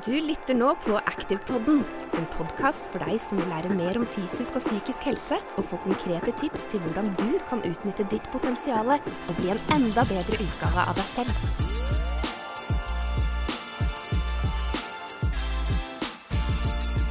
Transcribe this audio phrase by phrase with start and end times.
[0.00, 1.82] Du lytter nå på Activepodden,
[2.16, 5.76] en podkast for deg som vil lære mer om fysisk og psykisk helse, og få
[5.82, 10.86] konkrete tips til hvordan du kan utnytte ditt potensial og bli en enda bedre utgave
[10.86, 11.34] av deg selv.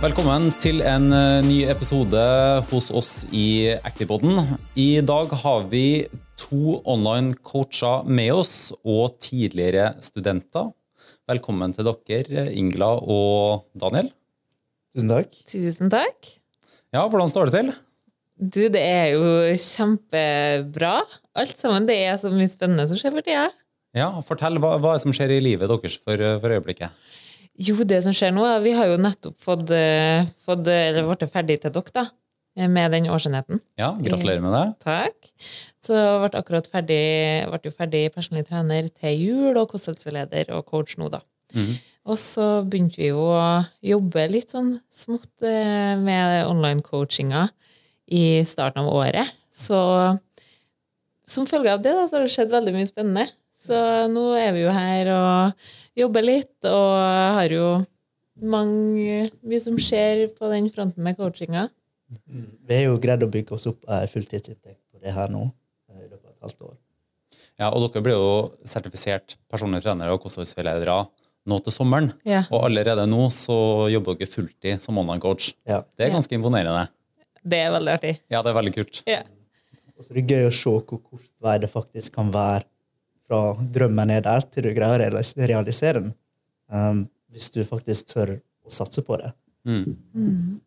[0.02, 2.26] Velkommen til en eh, ny episode
[2.72, 4.58] hos oss i Activepodden.
[4.74, 6.08] I dag har vi
[6.40, 10.72] to online coacher med oss og tidligere studenter.
[11.30, 14.08] Velkommen til dere, Ingla og Daniel.
[14.96, 15.36] Tusen takk.
[15.52, 16.30] Tusen takk.
[16.90, 17.70] Ja, hvordan står det til?
[18.40, 19.28] Du, det er jo
[19.62, 20.96] kjempebra.
[21.38, 21.86] Alt sammen.
[21.86, 23.44] Det er så mye spennende som skjer for tida.
[23.94, 26.98] Ja, Fortell, hva, hva som skjer i livet deres for, for øyeblikket?
[27.62, 31.30] Jo, det som skjer nå, er Vi har jo nettopp fått, eh, fått eller blitt
[31.30, 32.08] ferdig til dere, da.
[32.68, 33.62] Med den årsenheten.
[33.80, 34.66] Ja, Gratulerer med det.
[34.84, 35.30] Takk.
[35.80, 37.04] Så jeg ble akkurat ferdig,
[37.48, 41.22] ble jo ferdig personlig trener til jul, og kostholdsveileder og coach nå, da.
[41.56, 41.78] Mm.
[42.10, 47.48] Og så begynte vi jo å jobbe litt sånn smått eh, med online-coachinga
[48.12, 49.36] i starten av året.
[49.54, 49.78] Så
[51.30, 53.28] som følge av det da, så har det skjedd veldig mye spennende.
[53.60, 53.78] Så
[54.10, 56.96] nå er vi jo her og jobber litt, og
[57.38, 57.68] har jo
[58.40, 61.68] mange, mye som skjer på den fronten med coachinga.
[62.10, 66.06] Vi har jo greid å bygge oss opp ei fulltidsinntekt på det her nå eh,
[66.06, 66.78] i løpet av et halvt år.
[67.60, 68.30] Ja, og Dere blir jo
[68.68, 71.02] sertifisert personlige trenere og kostholdsveiledere
[71.50, 72.14] nå til sommeren.
[72.28, 72.46] Ja.
[72.54, 73.60] Og allerede nå så
[73.92, 75.52] jobber dere fulltid som online coach.
[75.68, 75.82] Ja.
[75.98, 76.88] Det er ganske imponerende.
[77.44, 78.16] Det er veldig artig.
[78.32, 79.02] Ja, det er veldig kult.
[79.10, 79.22] Ja.
[80.00, 82.66] Og så er det gøy å se hvor kort vei det faktisk kan være
[83.30, 83.42] fra
[83.76, 85.12] drømmen er der, til du greier å
[85.52, 86.14] realisere den.
[86.72, 89.34] Um, hvis du faktisk tør å satse på det.
[89.68, 90.60] Mm.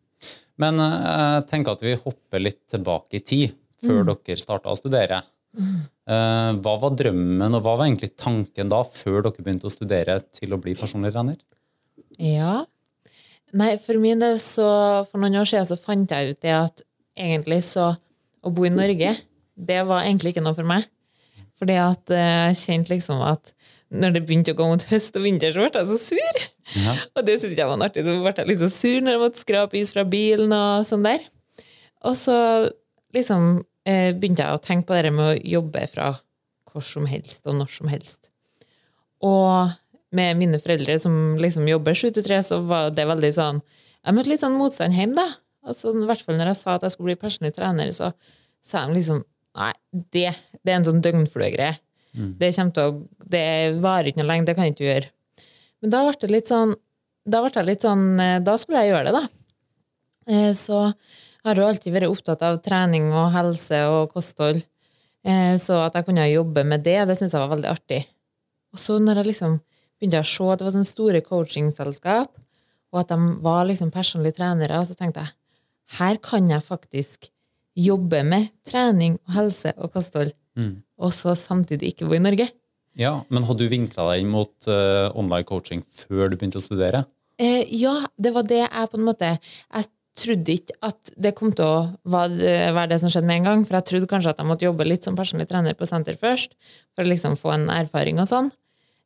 [0.61, 0.97] Men eh,
[1.37, 5.23] jeg tenker at vi hopper litt tilbake i tid, før dere starta å studere.
[5.53, 5.81] Mm.
[6.65, 10.55] hva var drømmen, og hva var egentlig tanken da, før dere begynte å studere til
[10.55, 11.35] å bli personlig trener?
[12.17, 12.63] Ja.
[13.53, 14.65] Nei, for min del så
[15.05, 16.81] For noen år siden så fant jeg ut det at
[17.13, 17.91] egentlig så
[18.43, 19.13] Å bo i Norge,
[19.53, 20.89] det var egentlig ikke noe for meg.
[21.61, 23.52] Fordi at eh, jeg kjente liksom at
[23.93, 26.45] når det begynte å gå mot høst og vinter, så ble jeg så sur.
[26.79, 26.95] Ja.
[27.13, 28.05] Og det syntes jeg var artig.
[28.05, 31.27] Så ble jeg liksom sur når jeg måtte skrape is fra bilen og sånn der.
[32.09, 32.37] Og så
[33.15, 36.15] liksom eh, begynte jeg å tenke på det med å jobbe fra
[36.71, 38.31] hvor som helst og når som helst.
[39.23, 39.73] Og
[40.13, 43.61] med mine foreldre som liksom jobber sju til tre, så var det veldig sånn
[44.03, 45.37] Jeg møtte litt sånn motstand hjemme, da.
[45.63, 48.11] Altså, I hvert fall når jeg sa at jeg skulle bli personlig trener, så
[48.65, 49.23] sa de liksom
[49.53, 50.31] Nei, det,
[50.65, 51.75] det er en sånn døgnfluegreie.
[52.13, 55.07] Det, kommer til å- det varer ikke noe lenge, det kan jeg ikke gjøre.
[55.81, 56.75] Men da ble det litt sånn
[57.25, 59.27] Da ble jeg litt sånn eh, Da skulle jeg gjøre det, da.
[60.27, 64.63] Eh, Så jeg har jo alltid vært opptatt av trening og helse og kosthold.
[65.25, 68.05] Eh, Så at jeg kunne jobbe med det, det syntes jeg var veldig artig.
[68.73, 69.61] Og så når jeg liksom
[70.01, 72.29] begynte å se at det var sånne store coachingselskap,
[72.93, 75.31] og at de var liksom personlige trenere, så tenkte jeg
[75.97, 77.29] her kan jeg faktisk
[77.75, 80.83] jobbe med trening og helse og kosthold, Mm.
[81.03, 82.49] Og så samtidig ikke bo i Norge.
[82.99, 86.63] Ja, Men hadde du vinkla deg inn mot uh, online coaching før du begynte å
[86.63, 87.05] studere?
[87.41, 91.49] Eh, ja, det var det jeg på en måte Jeg trodde ikke at det kom
[91.57, 94.45] til å være, det som skjedde med en gang, for jeg trodde kanskje at jeg
[94.45, 96.53] måtte jobbe litt som personlig trener på senter først,
[96.93, 98.51] for å liksom få en erfaring og sånn.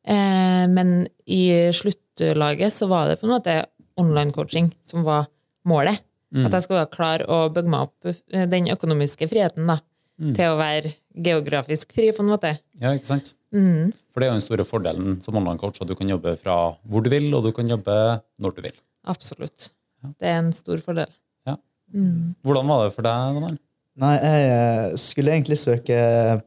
[0.04, 3.56] Eh, men i sluttlaget så var det på en måte
[3.98, 5.30] online coaching som var
[5.68, 6.04] målet.
[6.36, 9.78] At jeg skulle være klar å bygge meg opp eh, den økonomiske friheten da,
[10.18, 12.56] til å være geografisk fri, på en måte.
[12.82, 13.32] Ja, ikke sant?
[13.54, 13.94] Mm.
[14.12, 16.58] For det er jo den store fordelen som online coach, at du kan jobbe fra
[16.84, 17.94] hvor du vil, og du kan jobbe
[18.42, 18.76] når du vil.
[19.08, 19.70] Absolutt.
[20.18, 21.08] Det er en stor fordel.
[21.48, 21.56] Ja.
[21.94, 22.34] Mm.
[22.46, 23.56] Hvordan var det for deg, Daniel?
[23.98, 25.96] Nei, jeg eh, skulle egentlig søke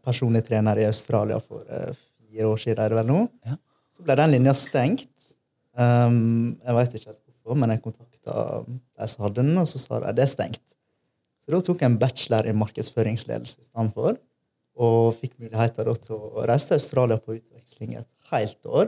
[0.06, 1.92] personlig trener i Australia for eh,
[2.32, 3.24] fire år siden, er det vel nå.
[3.48, 3.58] Ja.
[3.92, 5.10] Så ble den linja stengt.
[5.72, 8.38] Um, jeg veit ikke helt hvorfor, men jeg kontakta
[8.68, 10.64] de som hadde den, og så sa de det er stengt.
[11.52, 14.16] Så da tok jeg en bachelor i markedsføringsledelse i stedet for,
[14.80, 18.86] og fikk muligheter til å reise til Australia på utveksling et helt år.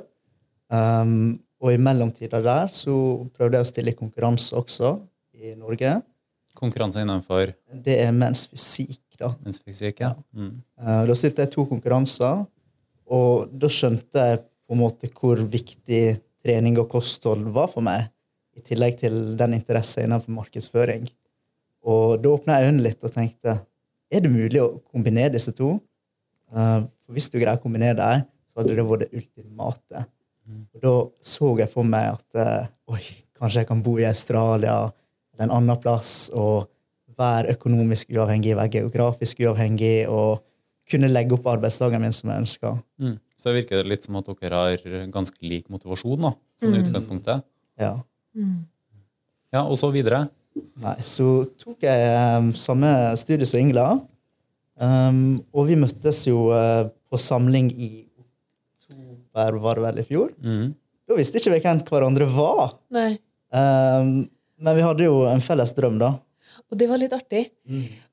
[0.72, 2.93] Um, og i mellomtida der så
[3.35, 4.93] prøvde jeg å stille i konkurranse også
[5.35, 5.91] i Norge.
[6.55, 7.52] Konkurranse innenfor
[7.84, 9.34] Det er mens fysikk, da.
[9.43, 10.14] Mens fysikk, Ja.
[10.32, 10.61] Mm.
[10.79, 12.46] Eh, Da stilte jeg to konkurranser,
[13.11, 18.08] og da skjønte jeg på en måte hvor viktig trening og kosthold var for meg,
[18.55, 21.09] i tillegg til den interessen innenfor markedsføring.
[21.84, 23.58] Og da åpna jeg øynene litt og tenkte
[24.14, 25.76] er det mulig å kombinere disse to?
[26.53, 30.06] Uh, For hvis du greier å kombinere dem, så hadde det vært det ultimate.
[30.76, 30.94] Og da
[31.26, 33.02] så jeg for meg at uh, oi,
[33.40, 34.78] kanskje jeg kan bo i Australia
[35.34, 36.70] eller en annen plass og
[37.18, 40.44] være økonomisk uavhengig, være geografisk uavhengig og
[40.90, 42.74] kunne legge opp arbeidsdagen min som jeg ønska.
[43.02, 43.18] Mm.
[43.38, 47.44] Så det virker litt som at dere har ganske lik motivasjon, da, sånn i utgangspunktet.
[47.82, 47.94] Ja.
[49.53, 50.26] Ja, og så videre.
[50.84, 51.28] Nei, så
[51.59, 52.90] tok jeg um, samme
[53.20, 53.88] studie som Ingela.
[54.78, 60.34] Um, og vi møttes jo uh, på samling i oktober, var det vel, i fjor.
[60.44, 60.73] Mm.
[61.09, 62.78] Da visste ikke vi hvem hverandre var.
[62.94, 63.11] Nei.
[63.53, 64.23] Um,
[64.64, 66.16] men vi hadde jo en felles drøm, da.
[66.73, 67.47] Og det var litt artig.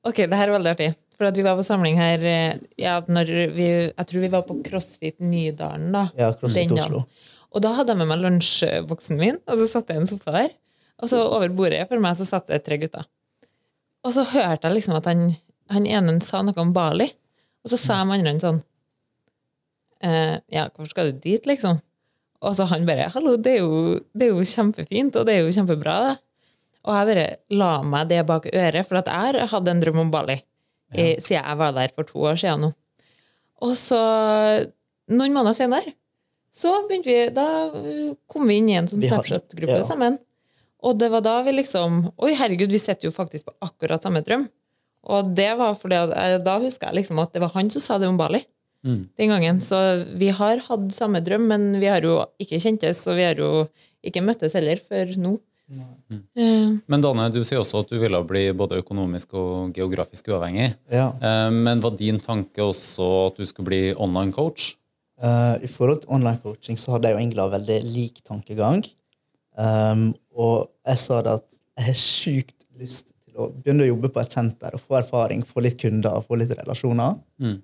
[0.05, 0.91] Ok, det her er veldig artig.
[1.17, 4.45] For at vi var på samling her eh, ja, når vi, Jeg tror vi var
[4.47, 6.07] på CrossFit Nydalen, da.
[6.17, 7.03] Ja, CrossFit Oslo.
[7.51, 10.53] Og da hadde jeg med meg lunsjboksen min, og så satte jeg en sofa der.
[11.01, 13.07] Og så over bordet for meg så satt det tre gutter.
[14.05, 15.31] Og så hørte jeg liksom at han,
[15.73, 17.09] han ene sa noe om Bali.
[17.61, 18.59] Og så sa de andre sånn
[20.01, 21.81] eh, Ja, hvorfor skal du dit, liksom?
[22.41, 25.45] Og så han bare Hallo, det er, jo, det er jo kjempefint, og det er
[25.45, 26.15] jo kjempebra, det.
[26.81, 30.13] Og jeg bare la meg det bak øret, for at jeg hatt en drøm om
[30.13, 30.39] Bali
[30.91, 32.71] i, siden jeg var der for to år siden nå.
[33.61, 33.99] Og så,
[35.13, 35.93] noen måneder senere,
[36.51, 37.45] så begynte vi Da
[38.27, 39.85] kom vi inn i en sånn Snapchat-gruppe ja.
[39.87, 40.17] sammen.
[40.81, 44.23] Og det var da vi liksom Oi, herregud, vi sitter jo faktisk på akkurat samme
[44.25, 44.47] drøm.
[45.11, 47.81] Og det var fordi at, eh, da huska jeg liksom at det var han som
[47.81, 48.43] sa det om Bali
[48.83, 49.09] Mm.
[49.15, 49.61] den gangen.
[49.61, 49.77] Så
[50.17, 53.67] vi har hatt samme drøm, men vi har jo ikke kjentes, og vi har jo
[54.03, 55.39] ikke møttes heller før nå.
[56.35, 60.73] Eh, Men Dane, du sier også at du ville bli både økonomisk og geografisk uavhengig.
[60.91, 61.13] Ja.
[61.21, 64.75] Eh, Men var din tanke også at du skulle bli online coach?
[65.21, 68.81] Uh, I forhold til online coaching så hadde jeg og Ingela veldig lik tankegang.
[69.55, 71.47] Um, og jeg sa det at
[71.77, 75.43] jeg har sjukt lyst til å begynne å jobbe på et senter og få erfaring,
[75.47, 77.17] få litt kunder og få litt relasjoner.
[77.41, 77.57] Mm.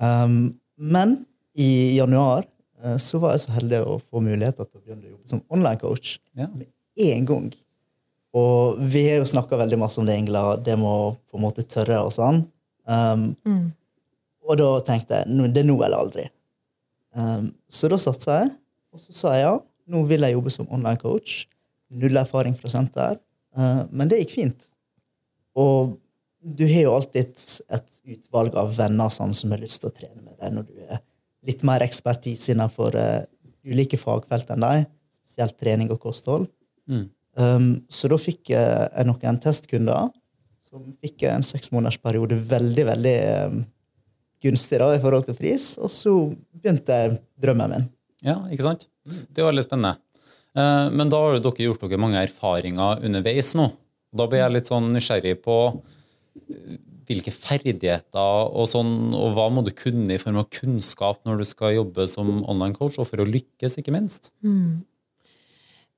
[0.00, 0.36] Um,
[0.76, 1.16] men
[1.54, 2.46] i januar
[2.84, 5.42] uh, så var jeg så heldig å få muligheter til å begynne å jobbe som
[5.52, 6.46] online coach Ja.
[6.48, 7.50] med én gang.
[8.32, 10.56] Og vi har jo snakka veldig masse om det, Ingela.
[10.56, 12.44] Det må på en måte tørre og sånn.
[12.86, 13.64] Um, mm.
[14.48, 16.24] og da tenkte jeg "Nå- det er nå eller aldri.
[17.14, 18.50] Um, så da satsa jeg,
[18.94, 19.56] og så sa jeg ja.
[19.90, 21.46] Nå vil jeg jobbe som online coach.
[21.90, 23.18] Null erfaring fra senter.
[23.56, 24.68] Uh, men det gikk fint.
[25.58, 25.96] Og
[26.40, 30.22] du har jo alltid et, utvalg av venner sånn, som har lyst til å trene
[30.22, 31.02] med deg når du er
[31.48, 33.22] litt mer ekspertise innenfor uh,
[33.66, 34.86] ulike fagfelt enn deg,
[35.20, 36.48] spesielt trening og kosthold.
[36.90, 37.08] Mm.
[37.40, 40.08] Um, så da fikk jeg jeg noen testkunder
[40.70, 43.16] som fikk en seksmånedersperiode veldig, veldig
[43.50, 43.62] um,
[44.44, 45.72] gunstig da, i forhold til pris.
[45.82, 46.14] Og så
[46.54, 47.00] begynte
[47.42, 47.88] drømmen min.
[48.26, 48.86] Ja, ikke sant?
[49.04, 49.96] Det er veldig spennende.
[50.60, 53.70] Eh, Men da har dere gjort dere mange erfaringer underveis nå.
[54.12, 56.76] Da blir jeg litt sånn nysgjerrig på eh,
[57.10, 61.46] hvilke ferdigheter og sånn, og hva må du kunne i form av kunnskap når du
[61.48, 64.30] skal jobbe som online coach, og for å lykkes, ikke minst.
[64.46, 64.84] Mm.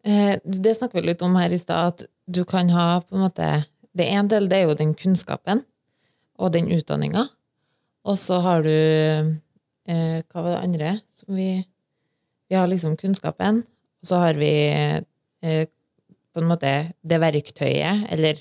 [0.03, 3.51] Det snakker vi litt om her i stad, at du kan ha på en måte
[3.93, 5.61] Det ene del det er jo den kunnskapen
[6.41, 7.27] og den utdanninga.
[8.09, 11.51] Og så har du eh, Hva var det andre som vi
[12.49, 13.63] Vi har liksom kunnskapen,
[14.03, 15.67] og så har vi eh,
[16.33, 16.73] på en måte
[17.07, 18.41] det verktøyet, eller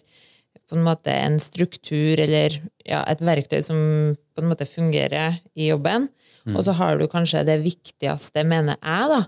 [0.72, 2.56] på en måte en struktur, eller
[2.88, 3.78] ja, et verktøy som
[4.16, 6.08] på en måte fungerer i jobben.
[6.56, 9.20] Og så har du kanskje det viktigste, mener jeg, da.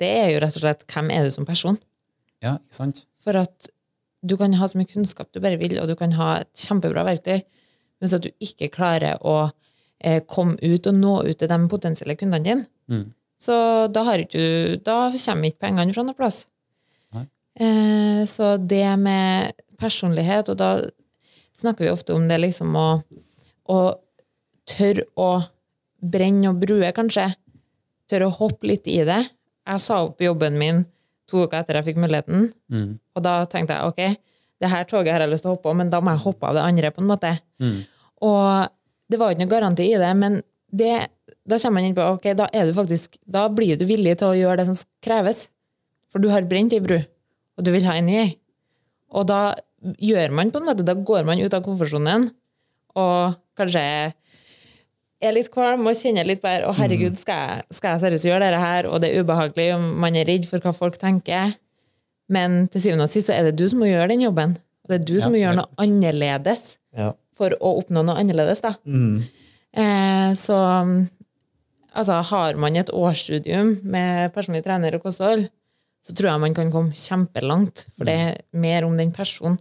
[0.00, 1.76] Det er jo rett og slett hvem er du som person.
[2.40, 3.02] Ja, ikke sant?
[3.20, 3.68] For at
[4.24, 7.04] du kan ha så mye kunnskap du bare vil, og du kan ha et kjempebra
[7.10, 7.42] verktøy,
[7.98, 9.50] men så at du ikke klarer å
[10.00, 13.10] eh, komme ut og nå ut til de potensielle kundene dine, Mm.
[13.38, 16.46] Så da, har du- da kommer ikke pengene fra noe plass.
[17.14, 17.26] Nei.
[17.60, 20.80] Eh, så det med personlighet, og da
[21.58, 23.02] snakker vi ofte om det liksom å,
[23.68, 23.78] å
[24.66, 25.30] tørre å
[26.02, 27.34] brenne og brue, kanskje.
[28.10, 29.20] Tørre å hoppe litt i det.
[29.68, 30.84] Jeg sa opp jobben min
[31.28, 32.98] to uker etter jeg fikk muligheten, Mm.
[33.16, 34.16] og da tenkte jeg ok,
[34.60, 36.42] det her toget har jeg lyst til å hoppe på, men da må jeg hoppe
[36.48, 37.40] av det andre, på en måte.
[37.60, 37.84] Mm.
[38.22, 38.68] Og
[39.10, 41.08] det var ikke noe garanti i det, men det,
[41.48, 44.30] da kommer man inn på ok, da, er du faktisk, da blir du villig til
[44.32, 45.46] å gjøre det som kreves.
[46.12, 46.98] For du har brent ei bru,
[47.58, 48.22] og du vil ha en ny.
[49.16, 49.40] Og da
[50.02, 52.30] gjør man på en måte, da går man ut av komfortsonen,
[52.98, 53.82] og kanskje
[55.18, 58.44] er litt kvalm og kjenner litt på Å, herregud, skal jeg, skal jeg seriøst gjøre
[58.46, 58.88] dette her?
[58.90, 61.56] Og det er ubehagelig, og man er redd for hva folk tenker.
[62.30, 64.56] Men til syvende og sist så er det du som må gjøre den jobben.
[64.84, 67.12] Og det er du som Ja, må gjøre noe annerledes Ja.
[67.38, 68.74] for å oppnå noe annerledes, da.
[68.86, 69.24] Mm.
[69.78, 70.58] Eh, så
[71.98, 75.48] altså, har man et årsstudium med personlig trener og kosthold,
[76.04, 79.58] så tror jeg man kan komme kjempelangt, for det er mer om den personen.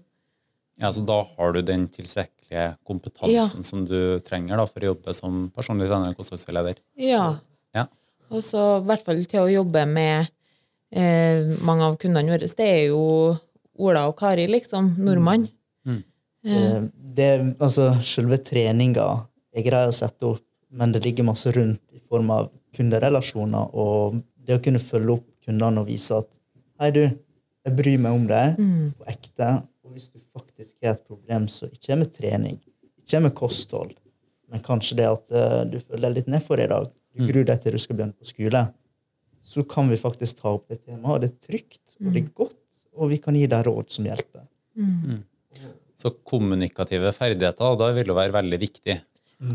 [0.77, 5.15] Ja, så da har du den tilstrekkelige kompetansen som du trenger da, for å jobbe
[5.17, 6.77] som personlig trener og kostholdsleder.
[7.01, 7.39] Ja.
[7.73, 7.87] Ja.
[8.29, 10.29] Og så i hvert fall til å jobbe med
[10.93, 12.49] eh, mange av kundene våre.
[12.53, 13.01] Det er jo
[13.77, 14.93] Ola og Kari, liksom.
[15.01, 15.47] Nordmann.
[15.85, 16.03] Mm.
[16.45, 16.77] Eh,
[17.17, 19.07] Det, altså, selve treninga
[19.57, 24.57] er grei å sette opp, men det ligger masse rundt form av kunderelasjoner og det
[24.57, 26.29] å kunne følge opp kundene og vise at
[26.81, 27.03] hei, du,
[27.67, 28.59] Jeg bryr meg om deg
[28.95, 29.47] på ekte.
[29.83, 32.59] Og hvis du faktisk har et problem som ikke med trening,
[33.01, 33.91] ikke med kosthold,
[34.47, 37.59] men kanskje det at eh, du føler deg litt nedfor i dag, du gruer deg
[37.63, 38.61] til du skal begynne på skole,
[39.43, 41.23] så kan vi faktisk ta opp det temaet.
[41.23, 42.63] Det er trygt, og det er godt,
[42.95, 44.45] og vi kan gi deg råd som hjelper.
[45.97, 48.97] Så kommunikative ferdigheter, da vil det være veldig viktig.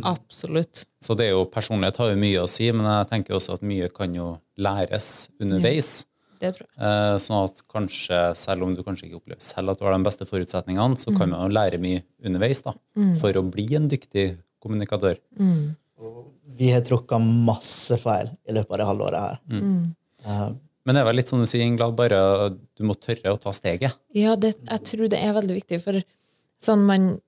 [0.06, 0.84] Absolutt.
[1.02, 3.64] Så det er jo, personlighet har jo mye å si, men jeg tenker også at
[3.66, 4.28] mye kan jo
[4.62, 6.04] læres underveis.
[6.42, 6.74] Det tror jeg.
[6.82, 10.06] Eh, Sånn at kanskje, selv om du kanskje ikke opplever selv at du har de
[10.06, 12.74] beste forutsetningene, så kan man jo lære mye underveis da,
[13.20, 15.18] for å bli en dyktig kommunikatør.
[16.58, 19.40] Vi har tråkka masse feil i løpet av det halvåret her.
[20.26, 20.52] Eh,
[20.84, 23.52] Men det er vel litt som du sier, Inglad, bare du må tørre å ta
[23.54, 23.94] steget.
[24.18, 26.00] Ja, det, jeg tror det er veldig viktig, for
[26.62, 27.20] sånn man,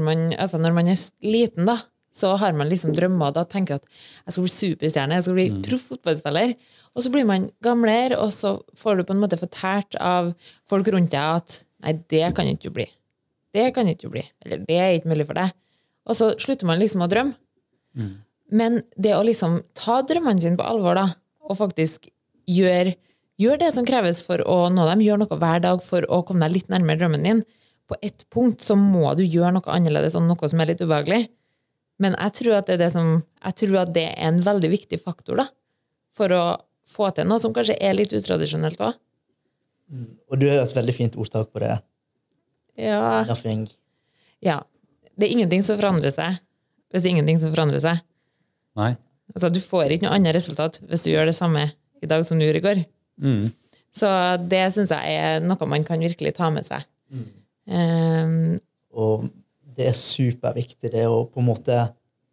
[0.00, 1.78] man, altså når man er liten, da,
[2.12, 3.86] så har man liksom drømmer, da tenker jeg at
[4.26, 6.54] jeg skal bli superstjerne, jeg skal bli proff fotballspiller.
[6.92, 10.34] Og så blir man gamlere, og så får du på en måte fortalt av
[10.68, 12.88] folk rundt deg at nei, det kan ikke du bli.
[13.52, 14.26] Det kan ikke du bli.
[14.44, 15.54] Eller det er ikke mulig for deg.
[16.08, 17.32] Og så slutter man liksom å drømme.
[18.52, 21.06] Men det å liksom ta drømmene sine på alvor, da,
[21.48, 22.10] og faktisk
[22.48, 22.92] gjøre
[23.40, 26.44] gjør det som kreves for å nå dem, gjør noe hver dag for å komme
[26.44, 27.40] deg litt nærmere drømmen din.
[27.92, 31.26] På ett punkt så må du gjøre noe annerledes og noe som er litt ubehagelig.
[32.00, 33.10] Men jeg tror at det er, det som,
[33.44, 35.44] jeg tror at det er en veldig viktig faktor da,
[36.16, 36.42] for å
[36.88, 38.96] få til noe som kanskje er litt utradisjonelt òg.
[40.30, 41.74] og du har et veldig fint ordtak på det.
[42.80, 43.66] Ja, Nothing.
[44.40, 44.62] ja.
[45.12, 46.40] Det er ingenting som forandrer seg
[46.88, 48.00] hvis det er ingenting som forandrer seg.
[48.80, 48.94] Nei.
[49.34, 51.66] Altså, du får ikke noe annet resultat hvis du gjør det samme
[52.00, 52.80] i dag som du gjorde i går.
[53.20, 53.52] Mm.
[53.92, 54.08] Så
[54.48, 56.88] det syns jeg er noe man kan virkelig ta med seg.
[57.66, 58.58] Um,
[58.92, 59.28] Og
[59.76, 61.76] det er superviktig, det å på en måte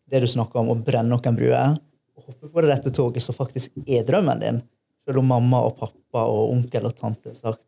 [0.10, 1.76] Det du snakker om, å brenne noen bruer.
[2.18, 4.58] Hoppe på det rette toget som faktisk er drømmen din.
[5.06, 7.66] Selv om mamma og pappa og onkel og tante har sagt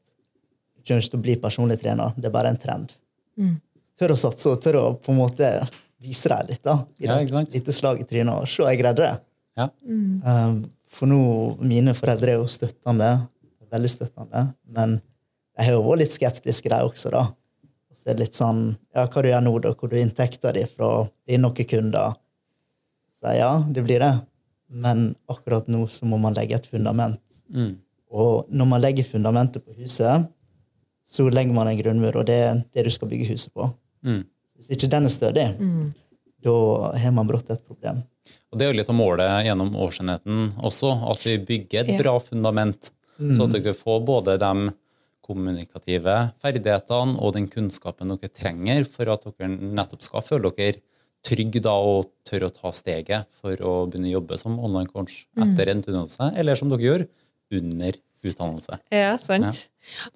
[0.82, 2.96] du kommer ikke til å bli personlig trener, det er bare en trend.
[4.02, 5.50] Tør å satse og tør å på en måte
[6.02, 6.64] vise deg litt.
[6.66, 7.54] da, i Ja, sant?
[7.54, 8.34] lite slag i trynet.
[8.34, 9.20] og Se, jeg greide det.
[9.58, 9.68] Ja.
[9.86, 11.20] Um, for nå,
[11.62, 13.28] mine foreldre er jo støttende,
[13.70, 14.98] veldig støttende, men
[15.58, 17.28] jeg har jo vært litt skeptisk i dem også, da.
[17.92, 18.64] Og så er det litt sånn
[18.96, 19.74] Ja, hva du gjør nå, da?
[19.76, 20.92] Hvor du inntekter di fra
[21.28, 22.16] blir noen kunder?
[23.20, 24.14] Så ja, det blir det.
[24.72, 27.22] Men akkurat nå så må man legge et fundament.
[27.54, 27.76] Mm.
[28.12, 30.28] Og når man legger fundamentet på huset,
[31.08, 33.68] så legger man en grunnmur, og det er det du skal bygge huset på.
[34.08, 34.24] Mm.
[34.56, 35.46] Hvis ikke den er stødig,
[36.44, 36.56] da
[36.98, 38.04] har man brått et problem.
[38.52, 42.00] Og det er jo litt å måle gjennom årsenheten også, at vi bygger et Ja.
[42.02, 44.72] bra fundament, så at dere får både de
[45.26, 50.82] kommunikative ferdighetene og den kunnskapen dere trenger for at dere nettopp skal føle dere
[51.26, 55.26] trygge da og tørre å ta steget for å begynne å jobbe som online coach
[55.38, 57.04] etter endt utdannelse, eller som dere gjør
[57.60, 58.80] under utdannelse.
[58.94, 59.68] Ja, sant.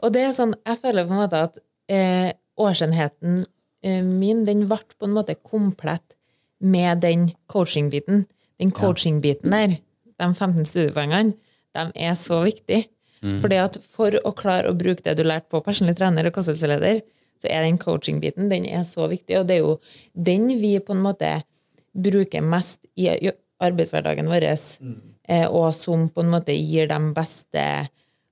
[0.01, 1.59] Og det er sånn, jeg føler på en måte at
[1.91, 2.31] eh,
[2.61, 3.43] årsenheten
[3.85, 6.17] eh, min, den ble på en måte komplett
[6.57, 8.25] med den coaching-biten.
[8.61, 9.77] Den coaching-biten der,
[10.15, 11.35] de 15 studiepoengene,
[11.75, 12.87] de er så viktige.
[13.41, 17.01] Fordi at for å klare å bruke det du lærte på personlig trener og kostholdsleder,
[17.41, 19.75] så er den coaching-biten den er så viktig, og det er jo
[20.13, 21.31] den vi på en måte
[21.95, 23.09] bruker mest i
[23.63, 24.47] arbeidshverdagen vår,
[24.83, 24.95] mm.
[25.49, 27.65] og som på en måte gir de beste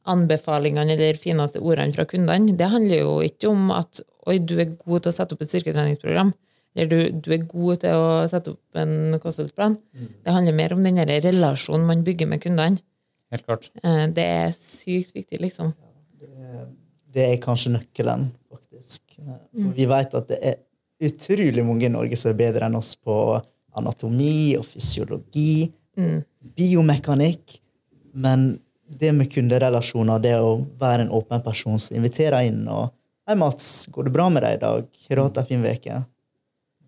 [0.03, 2.55] anbefalingene eller fineste ordene fra kundene.
[2.59, 5.51] Det handler jo ikke om at oi, du er god til å sette opp et
[5.51, 6.33] styrketreningsprogram,
[6.75, 9.77] eller du, du er god til å sette opp en kostholdsplan.
[10.25, 12.83] Det handler mer om den relasjonen man bygger med kundene.
[13.33, 13.71] Helt klart.
[13.83, 15.73] Eh, Det er sykt viktig, liksom.
[17.13, 19.01] Det er kanskje nøkkelen, faktisk.
[19.19, 20.55] For vi vet at det er
[21.03, 23.15] utrolig mange i Norge som er bedre enn oss på
[23.77, 25.71] anatomi og fysiologi,
[26.57, 27.59] biomekanikk.
[28.13, 28.59] Men
[28.89, 32.91] det med kunderelasjoner, det å være en åpen person som inviterer inn og
[33.23, 34.87] Hei, Mats, går det bra med deg i dag?
[35.07, 35.99] Har du hatt ei fin uke?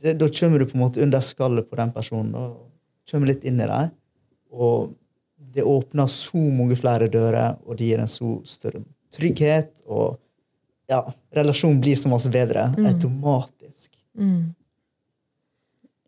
[0.03, 2.57] Da kommer du på en måte under skallet på den personen og
[3.07, 3.93] kommer litt inn i dem.
[4.51, 4.89] Og
[5.55, 8.83] det åpner så mange flere dører, og det gir en så større
[9.15, 9.71] trygghet.
[9.87, 10.17] Og
[10.91, 11.01] ja,
[11.35, 13.89] relasjonen blir så masse bedre automatisk.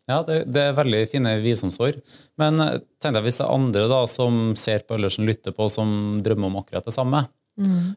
[0.08, 1.98] Ja, det, det er veldig fine visdomsord.
[2.40, 5.52] Men eh, tenk deg hvis det er andre da, som ser på eller som lytter
[5.56, 5.90] på, som
[6.24, 7.26] drømmer om akkurat det samme.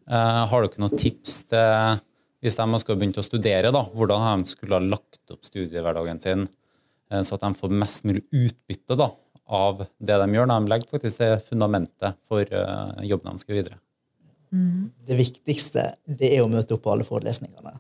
[0.10, 2.02] Eh, har dere noen tips til
[2.42, 6.48] hvis de skal begynne å studere, da, hvordan de skulle ha lagt opp studiehverdagen sin,
[7.12, 9.12] eh, så at de får mest mulig utbytte da,
[9.52, 10.50] av det de gjør?
[10.52, 13.80] De legger faktisk det fundamentet for eh, jobben de skal videre.
[15.08, 17.78] Det viktigste det er å møte opp på alle forelesningene.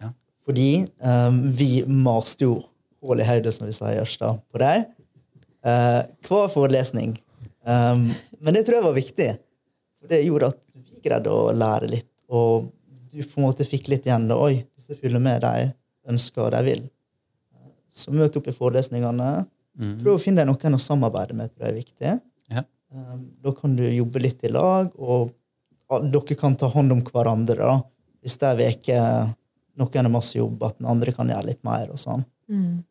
[0.00, 0.12] Ja.
[0.46, 2.60] Fordi um, vi maste jo
[3.04, 4.86] hull i hodet, som vi sier i Ørsta, på deg.
[5.66, 7.16] Uh, hver forelesning.
[7.66, 8.08] Um,
[8.40, 9.28] men det tror jeg var viktig.
[10.00, 12.68] For det gjorde at vi greide å lære litt Og
[13.10, 14.26] du på en måte fikk litt igjen.
[14.30, 15.70] da, Oi, disse fyller med, de
[16.10, 16.86] ønsker og de vil.
[17.90, 19.46] Så møt opp i forelesningene.
[19.76, 19.96] Mm.
[20.02, 21.52] Prøv å finne deg noen å samarbeide med.
[21.52, 22.14] tror jeg er viktig.
[22.54, 22.64] Ja.
[22.94, 25.34] Um, Da kan du jobbe litt i lag, og
[26.12, 27.56] dere kan ta hånd om hverandre.
[27.56, 27.80] da.
[28.22, 29.00] Hvis det er veke
[29.76, 31.90] noen har masse jobb, at den andre kan gjøre litt mer.
[31.92, 32.24] Og sånn.
[32.48, 32.84] Mm.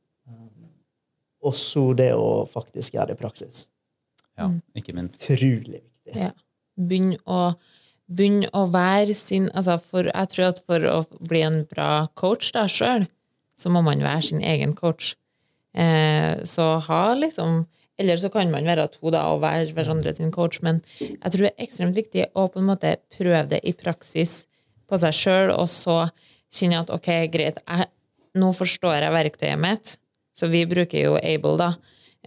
[1.45, 3.65] Og så det å faktisk gjøre det i praksis.
[4.39, 5.21] Ja, ikke minst.
[5.21, 6.15] Utrolig viktig.
[6.17, 6.31] Ja.
[6.75, 7.55] Begynn å,
[8.11, 12.51] begynn å være sin altså for, Jeg tror at for å bli en bra coach
[12.55, 13.07] da sjøl,
[13.55, 15.13] så må man være sin egen coach.
[15.75, 17.65] Eh, så ha liksom
[17.97, 21.45] Eller så kan man være to da og være hverandre sin coach, men jeg tror
[21.45, 24.41] det er ekstremt viktig å på en måte prøve det i praksis
[24.91, 26.09] på seg sjøl, og så
[26.51, 27.87] kjenne at ok, greit, jeg,
[28.35, 29.93] nå forstår jeg verktøyet mitt.
[30.35, 31.69] Så vi bruker jo Able da,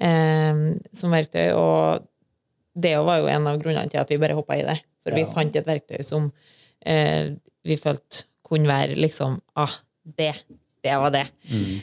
[0.00, 0.62] eh,
[0.96, 2.08] som verktøy, og
[2.72, 4.78] det var jo en av grunnene til at vi bare hoppa i det.
[5.04, 6.30] For vi fant et verktøy som
[6.80, 7.34] eh,
[7.68, 9.76] vi følte kunne være liksom Ah,
[10.16, 10.32] det.
[10.80, 11.26] Det var det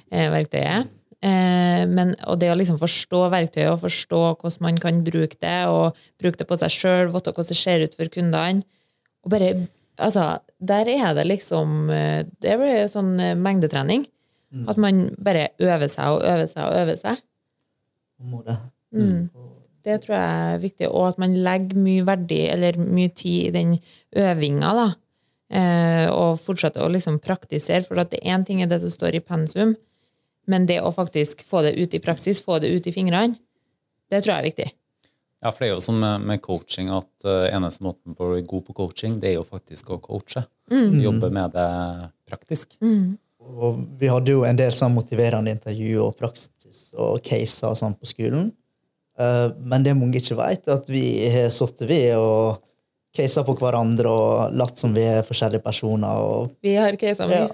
[0.10, 0.90] eh, verktøyet.
[1.26, 5.60] Eh, men, og det å liksom forstå verktøyet og forstå hvordan man kan bruke det,
[5.72, 8.66] og bruke det på seg sjøl, vite hvordan det ser ut for kundene
[9.26, 9.54] og bare,
[9.98, 13.42] altså, Der er det liksom eh, Det blir sånn mengdetrening.
[13.42, 14.06] mengdetrening.
[14.70, 17.24] At man bare øver seg og øver seg og øver seg.
[18.24, 18.56] Må det.
[18.96, 19.30] Mm.
[19.86, 20.88] Det tror jeg er viktig.
[20.90, 23.74] Og at man legger mye verdi, eller mye tid i den
[24.16, 24.88] øvinga, da.
[25.56, 27.84] Eh, og fortsetter å liksom praktisere.
[27.86, 29.76] For at det én ting er det som står i pensum,
[30.52, 33.38] men det å faktisk få det ut i praksis, få det ut i fingrene,
[34.12, 34.68] det tror jeg er viktig.
[35.44, 38.34] Ja, for det er jo sånn med, med coaching at uh, eneste måten på å
[38.34, 40.46] bli god på coaching, det er jo faktisk å coache.
[41.06, 41.70] Jobbe med det
[42.26, 42.78] praktisk.
[43.46, 47.98] Og vi hadde jo en del sånn motiverende intervju og praksis og caser og sånn
[47.98, 48.48] på skolen.
[49.20, 52.64] Eh, men det mange ikke vet, er at vi har sittet ved og
[53.16, 56.26] caser på hverandre og latt som vi er forskjellige personer.
[56.26, 57.32] Og, Vi har caser.
[57.32, 57.46] Ja.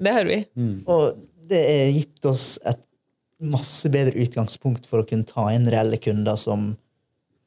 [0.00, 0.38] Det har vi.
[0.88, 1.18] og
[1.50, 2.80] det har gitt oss et
[3.40, 6.74] masse bedre utgangspunkt for å kunne ta inn reelle kunder som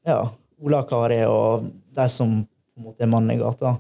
[0.08, 0.26] ja,
[0.64, 3.76] Ola og Kari og de som på en måte er mannen i gata.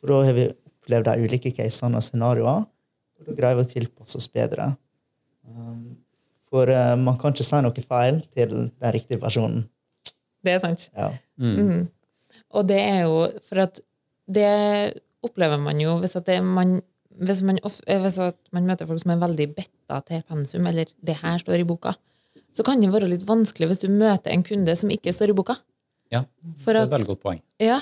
[0.00, 2.66] For da har vi opplevd de ulike casene og scenarioene,
[3.20, 4.72] og da greier vi å tilpasse oss bedre.
[5.46, 5.98] Um,
[6.50, 9.68] For eh, man kan ikke si noe feil til den riktige personen.
[10.42, 10.88] Det er sant.
[10.96, 11.12] Ja.
[11.38, 11.88] Mhm.
[12.50, 13.78] Og det er jo for at
[14.26, 16.80] det opplever man jo hvis, at det, man,
[17.18, 18.18] hvis, man, eh, hvis
[18.54, 21.94] man møter folk som er veldig betta til pensum, eller det her står i boka,
[22.54, 25.38] så kan det være litt vanskelig hvis du møter en kunde som ikke står i
[25.38, 25.56] boka.
[26.10, 27.42] Ja, det er et veldig godt poeng.
[27.62, 27.80] Ja,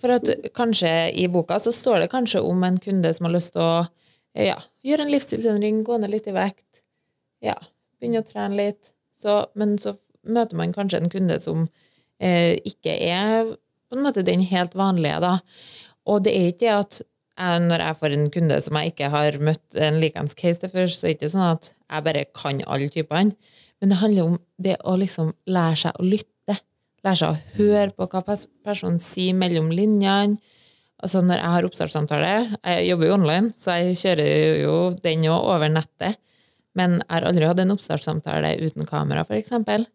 [0.00, 3.54] for at kanskje i boka så står det kanskje om en kunde som har lyst
[3.56, 3.84] til å
[4.38, 6.82] ja, gjøre en livsstilsendring, gå ned litt i vekt,
[7.44, 7.56] ja,
[8.00, 8.92] begynne å trene litt.
[9.20, 11.66] Så, men så møter man kanskje en kunde som
[12.22, 13.52] eh, ikke er
[13.90, 15.34] på en måte den helt vanlige, da.
[16.08, 17.00] Og det er ikke det at
[17.40, 20.90] når jeg får en kunde som jeg ikke har møtt en likens case til før,
[20.92, 23.36] så er det ikke sånn at jeg bare kan alle typene.
[23.80, 26.56] Men det handler om det å liksom lære seg å lytte.
[27.06, 30.36] Lære seg å høre på hva personen sier mellom linjene.
[31.00, 35.46] Altså når jeg har oppstartssamtale Jeg jobber jo online, så jeg kjører jo den òg
[35.54, 36.20] over nettet.
[36.76, 39.86] Men jeg har aldri hatt en oppstartssamtale uten kamera, eksempel.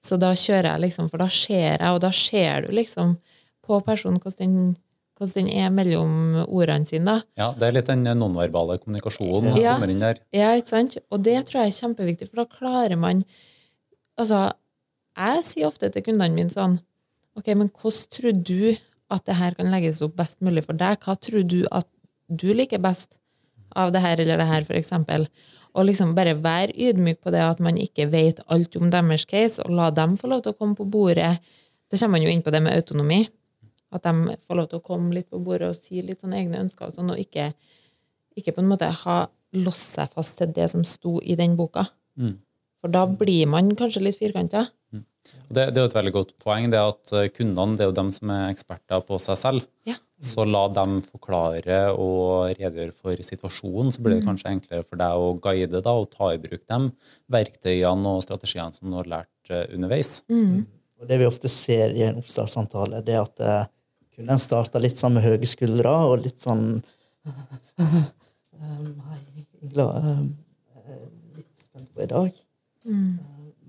[0.00, 3.18] Så da kjører jeg liksom, for da ser jeg, og da ser du liksom
[3.66, 4.70] på personen hvordan den,
[5.20, 6.14] hvordan den er mellom
[6.48, 7.04] ordene sine.
[7.04, 7.22] da.
[7.38, 9.74] Ja, det er litt den nonverbale kommunikasjonen Ja.
[9.76, 10.18] kommer inn der.
[10.32, 10.96] Ja, ikke sant?
[11.12, 13.24] Og det tror jeg er kjempeviktig, for da klarer man
[14.18, 14.52] Altså,
[15.16, 16.80] jeg sier ofte til kundene mine sånn
[17.38, 18.76] Ok, men hvordan tror du
[19.10, 20.98] at det her kan legges opp best mulig for deg?
[21.00, 21.86] Hva tror du at
[22.28, 23.08] du liker best
[23.76, 25.28] av det her eller det her, eksempel?
[25.74, 29.62] Og liksom bare være ydmyk på det at man ikke vet alt om deres case,
[29.62, 31.38] og la dem få lov til å komme på bordet.
[31.90, 33.28] Det kommer man jo inn på det med autonomi.
[33.90, 36.62] At de får lov til å komme litt på bordet og si litt sånne egne
[36.62, 37.50] ønsker og sånn, og ikke
[38.38, 39.22] ikke på en måte ha
[39.58, 41.88] låst seg fast til det som sto i den boka.
[42.20, 42.36] Mm.
[42.80, 44.68] For da blir man kanskje litt firkanta.
[44.94, 45.02] Mm.
[45.50, 47.98] Det, det er jo et veldig godt poeng, det at eh, kundene det er jo
[47.98, 49.66] dem som er eksperter på seg selv.
[49.88, 49.98] Ja.
[50.20, 55.16] Så la dem forklare og redegjøre for situasjonen, så blir det kanskje enklere for deg
[55.16, 56.80] å guide da, og ta i bruk de
[57.32, 60.20] verktøyene og strategiene som du har lært underveis.
[60.28, 60.68] underveis.
[61.00, 63.70] Og det vi ofte ser i en oppstartssamtale, det er at
[64.28, 66.64] eh, en starta litt sånn med høye skuldre og litt sånn
[67.26, 69.20] um, Hei,
[69.60, 70.30] Um,
[70.88, 71.02] er
[71.36, 72.36] litt spent på i dag.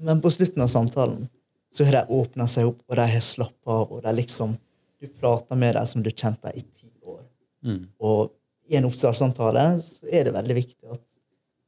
[0.02, 1.28] Men på slutten av samtalen
[1.72, 3.92] så har de åpna seg opp, og de har slappa av.
[3.92, 4.58] og de liksom,
[5.00, 7.24] Du prater med dem som du kjente dem i ti år.
[7.66, 7.88] Mm.
[8.00, 8.32] Og
[8.70, 11.02] i en oppstartssamtale så er det veldig viktig at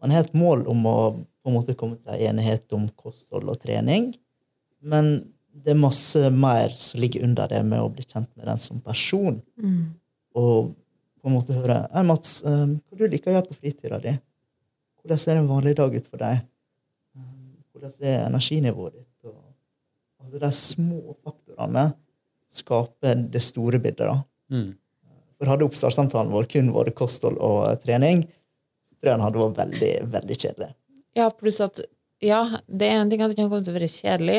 [0.02, 0.98] man har et mål om å
[1.44, 4.14] på en måte komme til en enighet om kosthold og trening.
[4.80, 8.62] Men det er masse mer som ligger under det med å bli kjent med den
[8.62, 9.38] som person.
[10.34, 10.74] Og
[11.22, 14.16] på en måte høre Hei, Mats, um, hva du liker å gjøre på fritida di?
[15.00, 16.42] Hvordan ser en vanlig dag ut for deg?
[17.74, 19.28] Hvordan er energinivået ditt?
[19.28, 21.90] Og alle de små faktorene
[22.54, 24.08] skaper det store bildet.
[24.08, 24.22] da.
[24.54, 24.72] Mm.
[25.38, 28.24] For hadde oppstartssamtalen vår kun vært kosthold og eh, trening,
[28.88, 30.72] så tror jeg den hadde vært veldig, veldig kjedelig.
[31.20, 31.84] Ja, pluss at
[32.24, 34.38] Ja, det er en ting at det kan komme til å være kjedelig.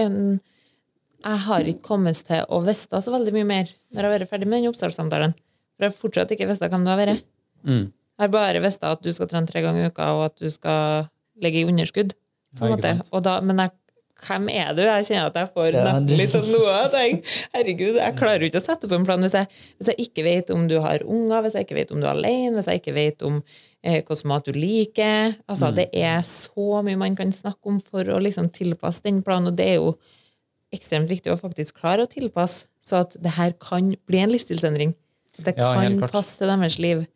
[1.24, 4.30] Jeg har ikke kommet til å vite så veldig mye mer når jeg har vært
[4.30, 5.32] ferdig med den oppstartssamtalen.
[5.74, 7.22] For jeg har fortsatt ikke visst hvem du har vært.
[7.64, 7.86] Mm.
[7.88, 10.50] Jeg har bare visst at du skal trene tre ganger i uka, og at du
[10.52, 11.08] skal
[11.42, 12.12] ligge i underskudd.
[12.58, 12.92] På en måte.
[13.10, 13.72] Og da, men jeg,
[14.28, 14.82] hvem er du?
[14.86, 16.76] Jeg kjenner at jeg får Ja, nesten litt sånn noe.
[16.92, 17.22] jeg-
[17.56, 19.48] Herregud, jeg klarer jo ikke å sette opp en plan hvis jeg,
[19.80, 22.12] hvis jeg ikke vet om du har unger, hvis jeg ikke vet om du er
[22.14, 23.42] alene, hvis jeg ikke vet om
[23.82, 25.34] eh, hvilken mat du liker.
[25.48, 25.74] Altså, Mm.
[25.74, 29.56] Det er så mye man kan snakke om for å liksom tilpasse den planen, og
[29.56, 29.96] det er jo
[30.74, 34.94] ekstremt viktig å faktisk klare å tilpasse, så at det her kan bli en livsstilsendring.
[35.38, 37.06] At det Ja, kan passe til deres liv.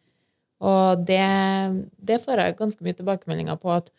[0.59, 1.23] Og det,
[2.03, 3.92] det får jeg ganske mye tilbakemeldinger på at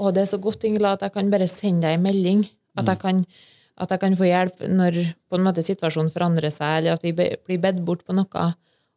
[0.00, 2.42] å, det er så godt, Ingela, at jeg kan bare sende deg en melding.
[2.80, 3.22] At jeg kan,
[3.84, 4.98] at jeg kan få hjelp når
[5.30, 8.46] på en måte situasjonen forandrer seg, eller at vi blir bedt bort på noe,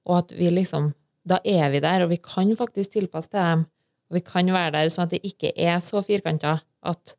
[0.05, 0.93] og at vi liksom
[1.25, 3.63] Da er vi der, og vi kan faktisk tilpasse til dem.
[4.11, 7.15] Og vi kan være der sånn at det ikke er så firkanta at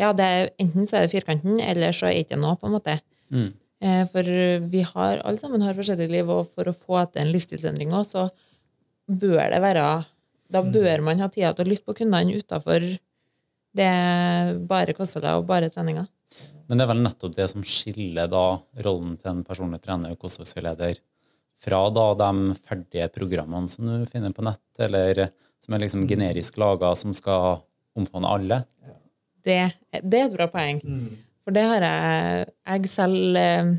[0.00, 2.68] ja, det er, enten så er det firkanten, eller så er det ikke noe, på
[2.68, 2.96] en måte.
[3.34, 3.50] Mm.
[3.84, 4.32] Eh, For
[4.72, 8.26] vi har, alle sammen har forskjellige liv, og for å få til en livsstilsendring også,
[8.26, 9.86] så bør det være
[10.54, 12.84] Da bør man ha tida til å lytte på kundene utafor
[13.74, 13.94] det
[14.68, 16.04] bare kostholdet og bare treninga.
[16.68, 18.44] Men det er vel nettopp det som skiller da
[18.84, 21.00] rollen til en personlig trener og kostholdsveileder
[21.64, 25.26] fra da de ferdige programmene som du finner på nett, eller
[25.64, 27.64] som er liksom generisk laga, som skal
[27.96, 28.60] omfavne alle.
[29.44, 29.60] Det,
[30.00, 30.80] det er et bra poeng.
[31.44, 33.74] For det har jeg Jeg selv eh,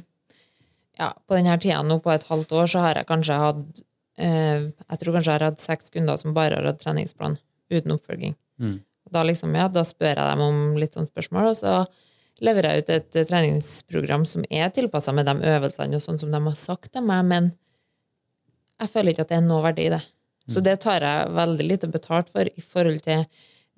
[0.99, 3.83] ja, På denne tida nå, på et halvt år, så har jeg kanskje hatt
[4.21, 7.39] eh, Jeg tror kanskje jeg har hatt seks kunder som bare har hatt treningsplan
[7.73, 8.35] uten oppfølging.
[8.61, 8.77] Mm.
[9.09, 11.73] Da, liksom, ja, da spør jeg dem om litt sånn spørsmål, og så
[12.45, 16.33] leverer jeg ut et eh, treningsprogram som er tilpassa med de øvelsene og sånn som
[16.33, 17.49] de har sagt til meg, men
[18.81, 20.03] jeg føler ikke at det er noe verdi i det.
[20.51, 23.23] Så det tar jeg veldig lite betalt for i forhold til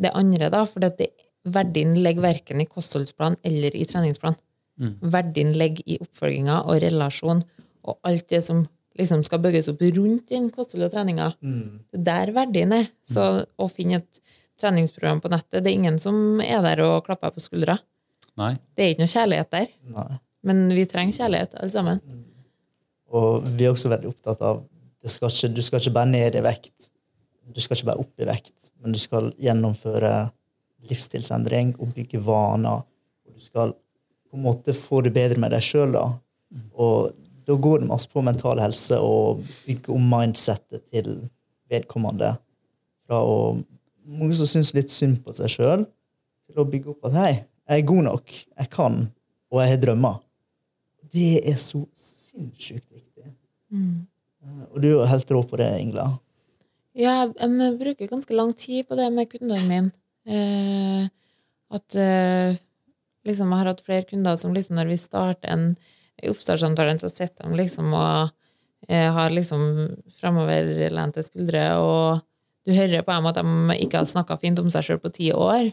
[0.03, 1.07] det andre, da, for det,
[1.53, 4.37] verdien ligger verken i kostholdsplan eller i treningsplan.
[4.77, 4.93] Mm.
[5.13, 7.43] Verdien ligger i oppfølginga og relasjon
[7.87, 8.65] og alt det som
[8.97, 11.31] liksom skal bygges opp rundt den kostholdet og treninga.
[11.41, 11.83] Mm.
[11.93, 12.87] Det er der verdien er.
[13.07, 14.21] Så å finne et
[14.61, 17.77] treningsprogram på nettet, det er ingen som er der og klapper på skuldra.
[18.37, 18.55] Nei?
[18.77, 19.69] Det er ikke noe kjærlighet der.
[19.93, 20.09] Nei.
[20.47, 22.01] Men vi trenger kjærlighet, alle sammen.
[23.13, 24.65] Og vi er også veldig opptatt av
[25.07, 26.89] skal ikke, du skal ikke bare ned i vekt.
[27.53, 30.11] Du skal ikke bare opp i vekt, men du skal gjennomføre
[30.87, 32.83] livsstilsendring og bygge vaner.
[33.25, 33.73] Og du skal
[34.27, 35.95] på en måte få det bedre med deg sjøl.
[36.77, 37.15] Og
[37.47, 41.13] da går det masse på mental helse og bygge om mindsettet til
[41.71, 42.35] vedkommende.
[43.07, 43.39] Fra å
[44.07, 45.81] Mange som syns litt synd på seg sjøl,
[46.47, 47.31] til å bygge opp at hei,
[47.67, 48.93] jeg er god nok, jeg kan,
[49.51, 50.21] og jeg har drømmer.
[51.11, 53.33] Det er så sinnssykt viktig.
[53.67, 54.05] Mm.
[54.71, 56.07] Og du er jo helt rå på det, Ingla.
[56.95, 59.91] Ja, jeg bruker ganske lang tid på det med kundene mine.
[60.27, 61.07] Eh,
[61.77, 62.57] at eh,
[63.27, 65.69] liksom, jeg har hatt flere kunder som liksom, når vi starter en
[66.17, 68.31] i oppstartssamtalen, så sitter de liksom og
[68.89, 69.65] eh, har liksom
[70.17, 72.23] framoverlente skuldre, og
[72.65, 75.29] du hører på dem at de ikke har snakka fint om seg sjøl på ti
[75.35, 75.69] år.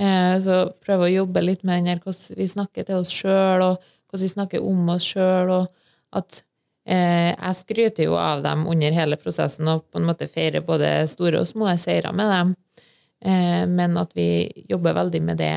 [0.00, 3.62] Eh, så prøve å jobbe litt med den her, hvordan vi snakker til oss sjøl,
[3.62, 6.40] og hvordan vi snakker om oss sjøl, og at
[6.88, 10.92] eh, jeg skryter jo av dem under hele prosessen og på en måte feirer både
[11.10, 12.54] store og små seire med dem,
[13.24, 15.54] men at vi jobber veldig med det,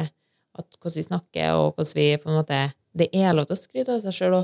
[0.60, 2.60] at hvordan vi snakker, og hvordan vi på en måte
[2.98, 4.36] Det er lov til å skryte av seg sjøl,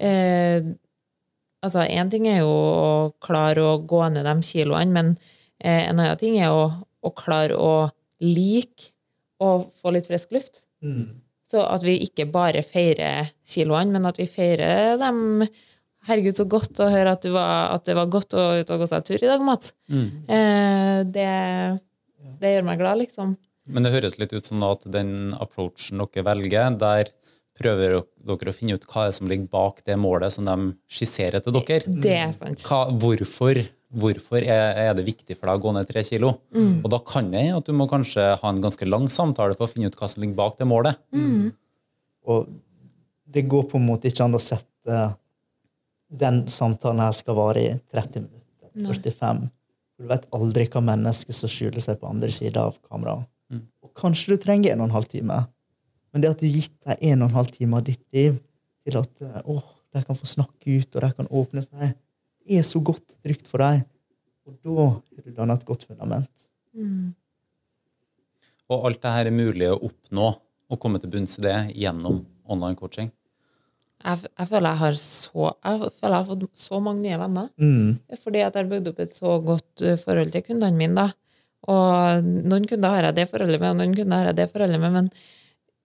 [0.00, 0.64] eh,
[1.62, 5.10] altså, én ting er jo å klare å gå ned de kiloene, men
[5.60, 7.90] eh, en annen ting er å, å klare å
[8.24, 8.88] like
[9.44, 10.62] og få litt frisk luft.
[11.52, 15.44] Så at vi ikke bare feirer kiloene, men at vi feirer dem
[16.02, 18.80] Herregud, så godt å høre at, du var, at det var godt å ut og
[18.82, 19.70] gå seg tur i dag, Mats.
[19.86, 20.06] Mm.
[20.26, 21.26] Eh, det,
[22.40, 23.34] det gjør meg glad, liksom.
[23.72, 27.12] Men det høres litt ut som da at den approachen dere velger, der
[27.58, 31.54] prøver dere å finne ut hva som ligger bak det målet som de skisserer til
[31.58, 31.84] dere.
[32.02, 32.64] Det er sant.
[32.66, 33.60] Hva, hvorfor
[33.92, 36.34] hvorfor er, er det viktig for deg å gå ned tre kilo?
[36.82, 39.72] Og da kan det at du må kanskje ha en ganske lang samtale for å
[39.72, 41.00] finne ut hva som ligger bak det målet.
[42.24, 42.48] Og
[43.32, 45.02] det går på en måte ikke an å sette
[46.12, 49.46] den samtalen her skal vare i 30 minutter, 45.
[50.00, 53.28] Du vet aldri hva mennesker som skjuler seg på andre sida av kameraet.
[53.84, 55.36] Og kanskje du trenger en og en halv time,
[56.12, 58.38] men det at du gitt deg en og en halv time av ditt liv
[58.86, 61.92] til at eh, åh, de kan få snakke ut, og de kan åpne seg,
[62.48, 63.84] er så godt trygt for dem.
[64.48, 66.48] Og da har du dannet et godt fundament.
[68.72, 70.30] Og alt det her er mulig å oppnå
[70.72, 73.12] og komme til bunns i det gjennom online coaching.
[74.02, 77.50] Jeg, jeg føler jeg har så Jeg føler jeg har fått så mange nye venner.
[77.62, 78.18] Mm.
[78.22, 81.06] Fordi at jeg har bygd opp et så godt eh, forhold til kundene mine.
[81.06, 81.08] da.
[81.72, 84.82] Og noen kunder har jeg det forholdet med, og noen kunder har jeg det forholdet
[84.82, 84.96] med.
[84.96, 85.10] Men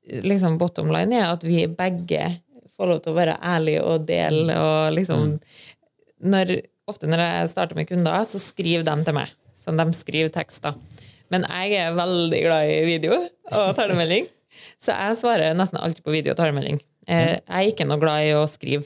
[0.07, 2.31] eh, liksom bottom line er at vi begge
[2.77, 4.57] får lov til å være ærlige og dele.
[4.57, 5.37] og liksom,
[6.33, 9.33] når, Ofte når jeg starter med kunder, så skriver de til meg.
[9.59, 10.77] Så de skriver tekster.
[11.33, 13.17] Men jeg er veldig glad i video
[13.51, 14.29] og talemelding,
[14.79, 16.79] så jeg svarer nesten alltid på video og talemelding.
[17.07, 18.83] Eh, Jeg er ikke noe glad i å skrive.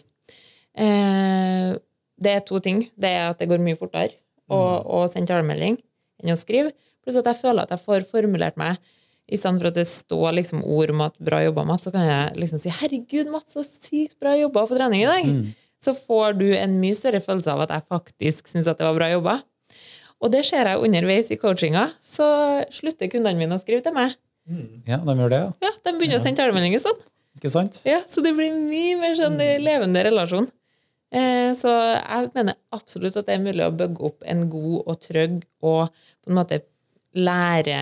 [0.77, 1.75] Eh,
[2.21, 2.83] Det er to ting.
[2.99, 4.13] Det er at det går mye fortere
[4.51, 5.79] å, å sende talemelding
[6.21, 6.69] enn å skrive.
[7.01, 8.77] Pluss at jeg føler at jeg får formulert meg
[9.31, 12.05] i stedet for at det står liksom ord om at 'bra jobba, Mats', så kan
[12.05, 15.53] jeg liksom si 'herregud, Mats, så sykt bra jobba på trening i dag'.
[15.81, 18.93] Så får du en mye større følelse av at jeg faktisk syns at det var
[18.93, 19.41] bra jobba.
[20.21, 21.93] Og det ser jeg underveis i coachinga.
[22.05, 22.21] Så
[22.69, 24.13] slutter kundene mine å skrive til meg.
[24.85, 25.53] Ja, de gjør det, ja.
[25.63, 26.99] Ja, De begynner å sende talemeldinger sånn.
[27.39, 27.79] Ikke sant?
[27.87, 30.49] Ja, så det blir mye mer sånn eh, levende relasjon.
[31.11, 34.99] Eh, så jeg mener absolutt at det er mulig å bygge opp en god og
[35.03, 36.61] trygg og på en måte
[37.17, 37.79] lære,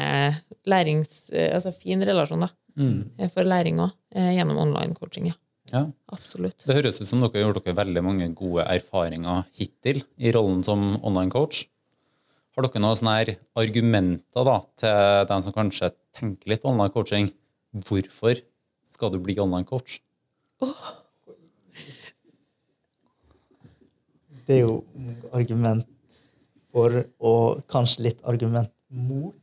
[0.69, 3.29] lærings, eh, altså fin relasjon da, mm.
[3.29, 5.29] for læring òg, eh, gjennom online coaching.
[5.29, 5.37] Ja.
[5.69, 5.83] Ja.
[6.09, 6.63] Absolutt.
[6.65, 10.63] Det høres ut som dere har gjort dere veldig mange gode erfaringer hittil i rollen
[10.65, 11.67] som online coach.
[12.57, 17.29] Har dere noen sånne argumenter da, til dem som kanskje tenker litt på online coaching?
[17.85, 18.41] Hvorfor
[18.89, 19.99] skal du bli online coach?
[24.47, 24.79] Det er jo
[25.35, 25.85] argument
[26.73, 29.35] for, og kanskje litt argument mot.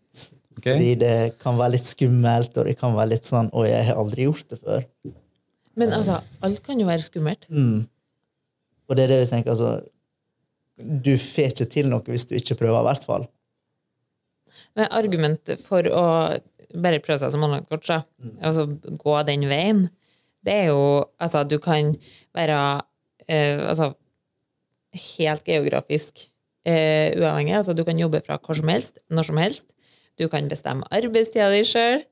[0.57, 0.73] Okay.
[0.73, 4.01] Fordi det kan være litt skummelt, og det kan være litt sånn og jeg har
[4.01, 4.87] aldri gjort det før'.
[5.77, 7.45] Men altså, alt kan jo være skummelt.
[7.53, 7.85] Mm.
[8.89, 9.85] Og det er det vi tenker, altså
[11.05, 13.29] Du får ikke til noe hvis du ikke prøver, i hvert fall.
[14.77, 16.05] Men argumentet for å
[16.75, 18.01] bare prøve seg som online-coach, da,
[18.45, 18.67] altså
[19.03, 19.87] gå den veien,
[20.47, 21.95] det er jo altså du kan
[22.37, 22.59] være
[23.29, 23.93] eh, altså,
[25.19, 26.29] helt geografisk
[26.67, 27.57] eh, uavhengig.
[27.57, 29.67] Altså du kan jobbe fra hvor som helst, når som helst.
[30.19, 32.05] Du kan bestemme arbeidstida di sjøl.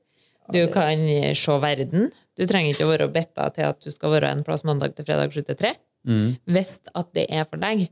[0.53, 2.11] Du kan eh, se verden.
[2.37, 5.07] Du trenger ikke å være betta til at du skal være en plass mandag til
[5.07, 5.71] fredag 7 til 3.
[6.05, 6.35] Mm.
[6.51, 7.87] Hvis at det er for deg.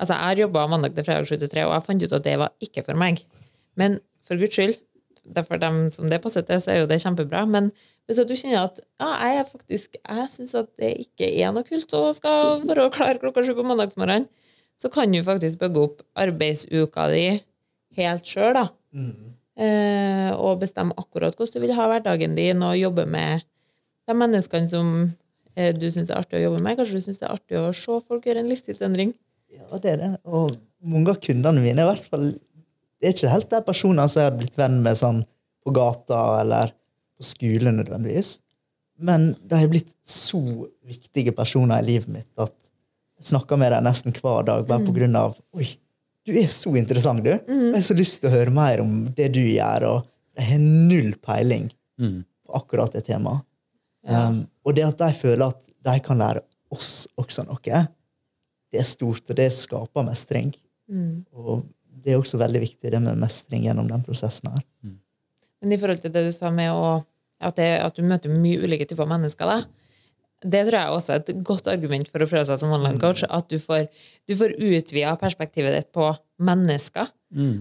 [0.00, 2.24] Altså, jeg har jobba mandag til fredag 7 til 3, og jeg fant ut at
[2.24, 3.20] det var ikke for meg.
[3.76, 4.78] Men for guds skyld,
[5.46, 7.44] for dem som det passer til, så er jo det kjempebra.
[7.48, 7.70] Men
[8.08, 11.66] hvis du kjenner at ja, jeg er faktisk, jeg syns at det ikke er noe
[11.66, 14.28] kult og skal være klar klokka sju på mandagsmorgenen,
[14.80, 17.24] så kan du faktisk bygge opp arbeidsuka di
[17.98, 18.68] helt sjøl, da.
[19.60, 23.44] Eh, og bestemme akkurat hvordan du vil ha hverdagen din, og jobbe med
[24.08, 24.92] de menneskene som
[25.54, 26.78] eh, du syns er artig å jobbe med.
[26.78, 29.12] Kanskje du syns det er artig å se folk gjøre en livsstilsendring.
[29.50, 30.10] Ja, det er det.
[30.24, 32.30] Og mange av kundene mine i hvert fall
[33.00, 35.22] Det er ikke helt de personene som jeg hadde blitt venn med sånn
[35.64, 36.72] på gata eller
[37.16, 38.34] på skole nødvendigvis.
[39.00, 40.40] Men de har blitt så
[40.84, 42.52] viktige personer i livet mitt at
[43.20, 45.66] jeg snakker med dem nesten hver dag bare på grunn av Oi,
[46.28, 47.30] du er så interessant, du.
[47.32, 50.58] Jeg har så lyst til å høre mer om det du gjør, og jeg har
[50.64, 52.22] null peiling Mm.
[52.48, 53.42] på akkurat det temaet.
[54.08, 56.40] Um, og det at de føler at de kan lære
[56.72, 57.60] oss også noe,
[58.72, 60.54] det er stort, og det skaper mestring.
[61.36, 61.66] Og
[62.04, 64.64] det er også veldig viktig, det med mestring gjennom den prosessen her.
[65.60, 67.02] Men i forhold til det du sa med å,
[67.40, 69.64] at, det, at du møter mye ulike typer mennesker, da,
[70.40, 73.26] det tror jeg også er et godt argument for å prøve seg som online coach.
[73.28, 73.90] At du får,
[74.24, 76.06] du får utvida perspektivet ditt på
[76.40, 77.10] mennesker.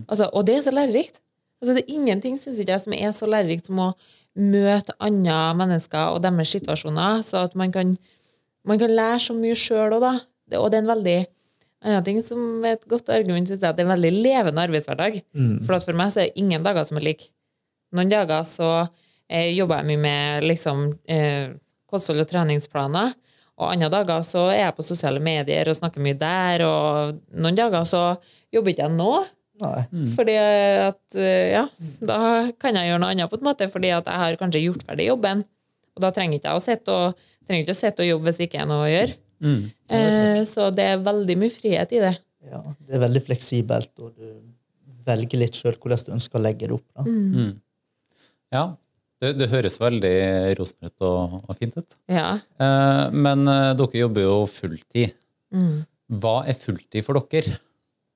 [0.08, 1.20] Altså, og det er så lærerikt.
[1.60, 3.90] Altså, det er ingenting synes jeg, som er så lærerikt som å
[4.40, 7.98] møte andre mennesker og deres situasjoner, så at man kan,
[8.64, 10.14] man kan lære så mye sjøl òg, da.
[10.50, 11.18] Det, og det er en veldig
[11.86, 14.64] annen ting som er et godt argument, synes jeg, at det er en veldig levende
[14.68, 15.22] arbeidshverdag.
[15.68, 17.30] For at for meg så er det ingen dager som er like.
[17.96, 18.70] Noen dager så
[19.30, 21.56] eh, jobber jeg mye med liksom, eh,
[21.90, 23.16] kosthold og treningsplaner.
[23.60, 26.64] Og andre dager så er jeg på sosiale medier og snakker mye der.
[26.68, 28.04] Og noen dager så
[28.54, 29.14] jobber ikke jeg nå.
[29.60, 30.12] Mm.
[30.16, 31.66] Fordi at eh, ja,
[32.00, 32.20] da
[32.62, 35.10] kan jeg gjøre noe annet på en måte, fordi at jeg har kanskje gjort ferdig
[35.10, 35.44] jobben.
[35.98, 38.40] Og da trenger ikke jeg å sitte og, trenger ikke å sitte og jobbe hvis
[38.40, 39.18] det ikke er noe å gjøre.
[39.44, 39.70] Mm.
[39.90, 42.16] Eh, så det er veldig mye frihet i det.
[42.50, 46.68] Ja, det er veldig fleksibelt, og du velger litt sjøl hvordan du ønsker å legge
[46.70, 46.86] det opp.
[46.96, 47.06] Da.
[47.08, 47.58] Mm.
[48.56, 48.64] Ja,
[49.20, 50.16] det, det høres veldig
[50.60, 51.98] rosenrødt og, og fint ut.
[52.12, 52.38] Ja.
[52.62, 55.18] Eh, men eh, dere jobber jo fulltid.
[55.56, 55.82] Mm.
[56.22, 57.60] Hva er fulltid for dere?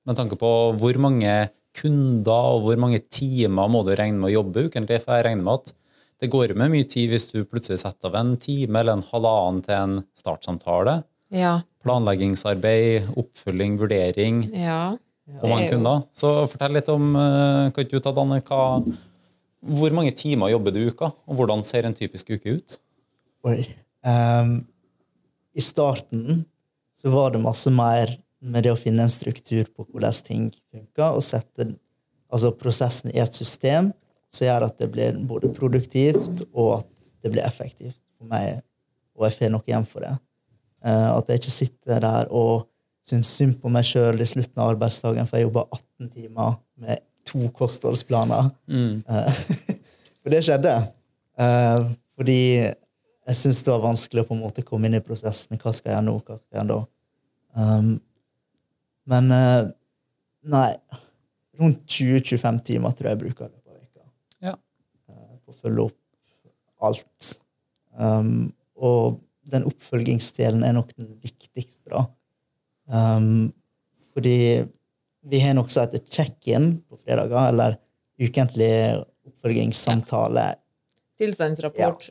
[0.04, 1.34] Med tanke på hvor mange
[1.74, 5.00] kunder og hvor mange timer må du regne med å jobbe ukentlig?
[5.02, 5.74] For jeg regner med at
[6.22, 9.62] det går med mye tid hvis du plutselig setter av en time eller en halvannen
[9.64, 11.02] til en startsamtale.
[11.32, 11.62] Ja.
[11.84, 14.94] Planleggingsarbeid, oppfølging, vurdering ja.
[15.40, 16.02] Og mange er kunder.
[16.12, 18.60] Så fortell litt om eh, Kan ikke du ta, Danne, hva,
[19.64, 22.76] hvor mange timer jobber du i uka, og hvordan ser en typisk uke ut?
[23.48, 23.62] Oi.
[24.04, 24.58] Um,
[25.56, 26.44] I starten
[27.00, 31.16] så var det masse mer med det å finne en struktur på hvordan ting funker,
[31.16, 31.70] og sette
[32.28, 33.92] altså prosessen i et system
[34.34, 36.90] som gjør at det blir både produktivt og at
[37.24, 38.60] det blir effektivt for meg,
[39.16, 40.12] og jeg får noe igjen for det.
[40.84, 42.66] Eh, at jeg ikke sitter der og
[43.04, 47.02] syns synd på meg sjøl i slutten av arbeidsdagen, for jeg jobber 18 timer med
[47.28, 48.50] to kostholdsplaner.
[48.68, 49.42] Eh,
[50.24, 50.72] For det skjedde.
[51.40, 55.58] Eh, fordi jeg syns det var vanskelig å på en måte komme inn i prosessen.
[55.60, 56.14] Hva skal jeg gjøre nå?
[56.24, 56.80] Hva skal jeg gjøre da?
[57.54, 57.90] Um,
[59.06, 59.28] men
[60.50, 60.70] nei
[61.60, 64.02] Rundt 20-25 timer tror jeg jeg bruker det på veka
[64.48, 64.54] Ja.
[65.06, 67.28] på å følge opp alt.
[67.94, 69.20] Um, og
[69.52, 72.04] den oppfølgingsdelen er nok den viktigste, da.
[72.88, 73.52] Um,
[74.14, 74.64] fordi
[75.24, 77.78] vi har noe som heter check-in på fredager, eller
[78.20, 78.72] ukentlig
[79.28, 80.50] oppfølgingssamtale.
[81.20, 82.10] Tilstandsrapport.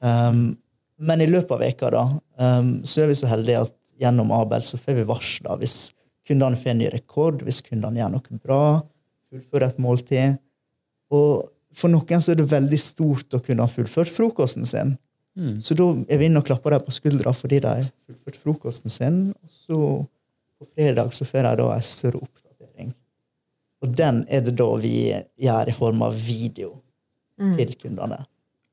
[0.00, 0.56] Um,
[0.96, 2.04] men i løpet av veka da,
[2.40, 5.76] um, så er vi så heldige at gjennom Abel så får vi varsler hvis
[6.26, 8.62] kundene får en ny rekord, hvis kundene gjør noe bra,
[9.30, 10.38] fullfører et måltid.
[11.14, 14.96] Og for noen så er det veldig stort å kunne ha fullført frokosten sin.
[15.60, 18.92] Så da er vi inne og klapper dem på skuldra fordi de har fullført frokosten
[18.92, 19.18] sin.
[19.34, 19.80] Og så
[20.56, 22.94] på fredag så får de da en større oppdatering.
[23.84, 24.96] Og den er det da vi
[25.44, 26.78] gjør i form av video
[27.36, 28.22] til kundene.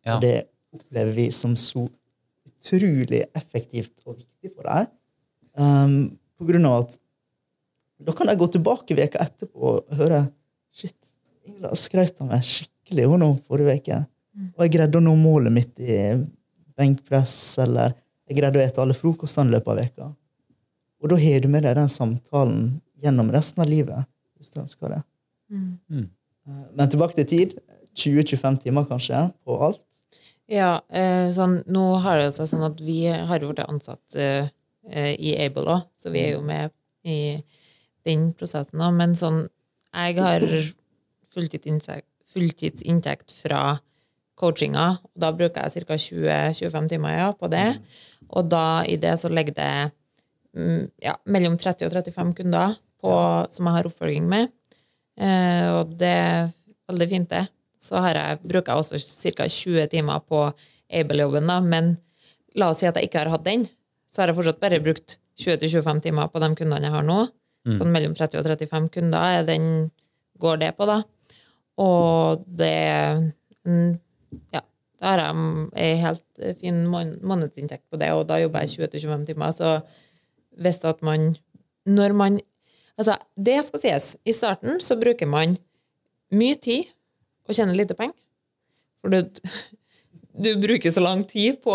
[0.08, 0.16] Ja.
[0.16, 0.36] Og det
[0.74, 1.84] opplever vi som så
[2.48, 4.92] utrolig effektivt og viktig for dem.
[5.54, 5.98] Um,
[6.40, 6.96] på grunn av at
[8.04, 10.26] da kan de gå tilbake veka etterpå og høre
[10.74, 10.96] Shit,
[11.46, 14.00] Ingla skrøt av meg skikkelig nå forrige uke.
[14.56, 15.98] Og jeg greide å nå målet mitt i
[16.80, 17.96] benkpress, eller
[18.30, 20.10] jeg greide å ete alle frokostene i løpet av veka.
[21.04, 22.68] Og da har du med deg den samtalen
[23.04, 24.08] gjennom resten av livet,
[24.40, 25.02] hvis du ønsker det.
[25.52, 26.08] Mm.
[26.48, 27.58] Uh, Men tilbake til tid.
[27.94, 29.84] 20-25 timer kanskje på alt.
[30.52, 34.50] Ja, eh, sånn, nå har det seg sånn at vi har vært blitt ansatt eh,
[34.90, 36.74] eh, i Able òg, så vi er jo med
[37.08, 37.38] i
[38.08, 38.96] den prosessen òg.
[38.98, 39.46] Men sånn,
[39.94, 40.44] jeg har
[41.34, 43.80] fulltidsinntekt, fulltidsinntekt fra
[44.40, 44.86] coachinga.
[45.04, 45.98] og Da bruker jeg ca.
[45.98, 47.68] 20-25 timer ja, på det.
[48.34, 49.74] Og da i det så ligger det
[50.58, 53.14] mm, ja, mellom 30 og 35 kunder på,
[53.52, 54.54] som jeg har oppfølging med.
[55.20, 56.54] Eh, og det er
[56.90, 57.46] veldig fint, det.
[57.80, 59.48] Så har jeg, bruker jeg også ca.
[59.48, 60.46] 20 timer på
[60.94, 61.60] Able-jobben, da.
[61.62, 61.98] Men
[62.56, 63.68] la oss si at jeg ikke har hatt den,
[64.14, 67.24] så har jeg fortsatt bare brukt 20-25 timer på de kundene jeg har nå.
[67.64, 69.68] Sånn mellom 30 og 35 kunder er den,
[70.44, 71.00] går det på, da.
[71.80, 72.76] Og det
[73.64, 73.94] mm,
[74.54, 74.62] Ja.
[75.02, 79.52] Da har jeg en helt fin månedsinntekt på det, og da jobber jeg 20-25 timer.
[79.52, 79.82] Så
[80.62, 81.36] hvis at man
[81.86, 82.40] Når man
[82.98, 84.16] Altså, det skal sies.
[84.26, 85.56] I starten så bruker man
[86.32, 86.86] mye tid
[87.50, 88.14] og tjener lite penger.
[89.02, 89.24] For du,
[90.40, 91.74] du bruker så lang tid på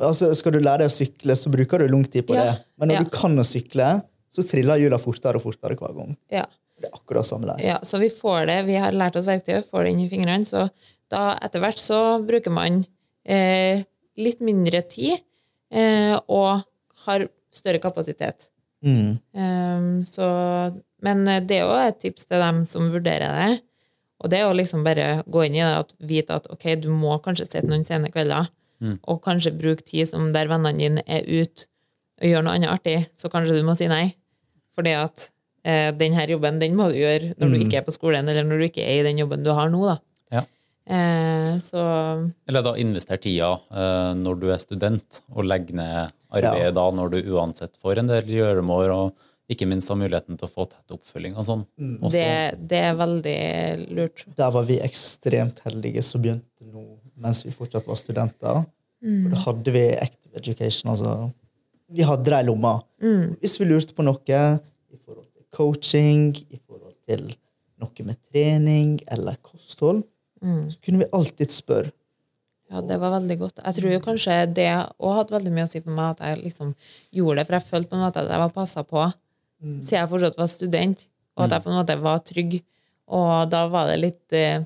[0.00, 2.44] Altså, skal du lære deg å sykle, så bruker du lang tid på Ja.
[2.44, 2.64] det.
[2.78, 3.02] Men når Ja.
[3.04, 6.16] du kan å sykle, så triller hjula fortere og fortere hver gang.
[6.30, 6.46] Ja.
[6.80, 7.64] Det er akkurat samme leis.
[7.64, 8.58] Ja, så vi får det.
[8.66, 10.44] Vi har lært oss verktøy, får det inn i fingrene.
[10.48, 10.70] Så
[11.10, 12.84] da etter hvert så bruker man
[13.24, 13.82] eh,
[14.20, 15.18] litt mindre tid
[15.74, 16.62] eh, og
[17.06, 18.46] har større kapasitet.
[18.84, 19.18] Mm.
[19.36, 20.26] Um, så,
[21.04, 23.58] men det er jo et tips til dem som vurderer det.
[24.20, 26.90] Og det er å liksom bare gå inn i det og vite at ok, du
[26.92, 28.50] må kanskje sitte noen sene kvelder,
[29.08, 31.66] og kanskje bruke tid som der vennene dine er ute
[32.20, 34.12] og gjør noe annet artig, så kanskje du må si nei.
[34.76, 35.26] Fordi at
[35.64, 38.44] eh, den her jobben, den må du gjøre når du ikke er på skolen, eller
[38.44, 39.96] når du ikke er i den jobben du har nå, da.
[40.86, 41.82] Eh, så
[42.48, 46.76] Eller da invester tida eh, når du er student, og legge ned arbeidet Ja.
[46.76, 50.50] da når du uansett får en del gjøremål, og ikke minst har muligheten til å
[50.50, 51.64] få tett oppfølging og sånn.
[51.98, 52.10] også.
[52.14, 53.38] det, det er veldig
[53.96, 54.24] lurt.
[54.38, 56.84] Der var vi ekstremt heldige som begynte nå
[57.20, 58.62] mens vi fortsatt var studenter.
[59.02, 59.24] Mm.
[59.24, 60.90] For da hadde vi Active Education.
[60.92, 61.32] altså
[61.90, 62.76] Vi hadde det i lomma.
[63.02, 63.36] Mm.
[63.42, 67.26] Hvis vi lurte på noe i forhold til coaching, i forhold til
[67.80, 70.04] noe med trening eller kosthold,
[70.40, 70.70] Mm.
[70.72, 71.92] så kunne vi alltid spørre.
[72.70, 73.58] Ja, det var veldig godt.
[73.64, 76.74] Jeg tror kanskje det òg hadde veldig mye å si for meg at jeg liksom
[77.18, 79.08] gjorde det, for jeg følte på en måte at jeg var passa på
[79.60, 82.54] siden jeg fortsatt var student, og at jeg på en måte var trygg.
[83.10, 84.62] Og da var det litt eh,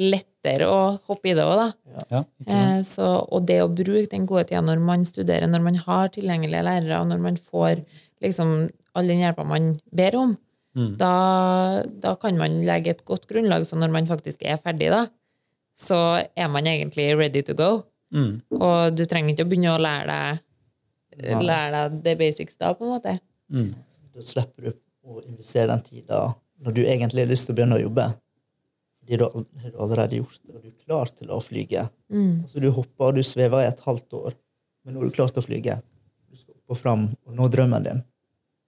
[0.00, 0.78] lettere å
[1.08, 1.68] hoppe i det òg, da.
[2.10, 5.78] Ja, Eh, så, og det å bruke den gode tida når man studerer, når man
[5.80, 7.80] har tilgjengelige lærere, og når man får
[8.24, 8.54] liksom
[8.94, 10.34] all den hjelpa man ber om,
[10.74, 10.94] Mm.
[10.98, 15.04] da, da kan man legge et godt grunnlag, så når man faktisk er ferdig, da,
[15.78, 15.98] så
[16.34, 17.84] er man egentlig ready to go.
[18.14, 18.40] Mm.
[18.58, 20.42] Og du trenger ikke å begynne å lære deg
[21.14, 23.18] lære deg the basics da, på en måte.
[23.52, 23.72] Mm.
[24.14, 24.72] Da slipper du
[25.04, 26.20] å investere den tida
[26.64, 28.06] når du egentlig har lyst til å begynne å jobbe.
[29.04, 31.84] Fordi du har allerede gjort det, og du er klar til å flyge.
[32.08, 32.44] Mm.
[32.46, 34.38] Altså Du hopper og du svever i et halvt år,
[34.84, 35.76] men nå er du klar til å flyge.
[36.30, 38.02] Du skal opp og fram og nå drømmen din.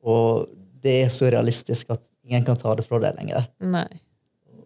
[0.07, 0.47] Og
[0.87, 3.49] det er så realistisk at ingen kan ta det fra deg lenger.
[3.63, 3.87] Nei.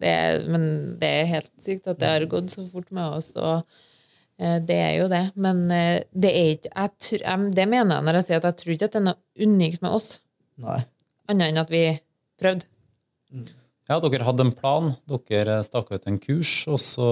[0.01, 0.63] Det er, men
[1.01, 3.59] det er helt sykt at det har gått så fort med oss, og
[4.41, 5.19] eh, det er jo det.
[5.37, 8.57] Men eh, det er ikke jeg, tr- Det mener jeg når jeg sier at jeg
[8.63, 10.07] tror ikke at det er noe unikt med oss,
[10.61, 10.79] Nei.
[11.29, 11.83] annet enn at vi
[12.41, 12.65] prøvde.
[13.91, 14.89] Ja, dere hadde en plan.
[15.29, 17.11] Dere staka ut en kurs, og så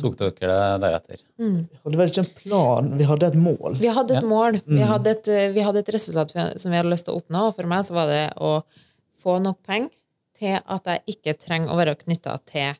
[0.00, 1.20] tok dere det deretter.
[1.38, 3.76] Vi hadde vel ikke en plan, vi hadde et mål.
[3.80, 4.28] Vi hadde et Ja.
[4.28, 4.60] mål.
[4.66, 7.46] Vi hadde et, eh, vi hadde et resultat som vi hadde lyst til å oppnå,
[7.48, 8.62] og for meg så var det å
[9.22, 9.90] få nok penger
[10.38, 12.74] til at jeg ikke trenger å være knytta til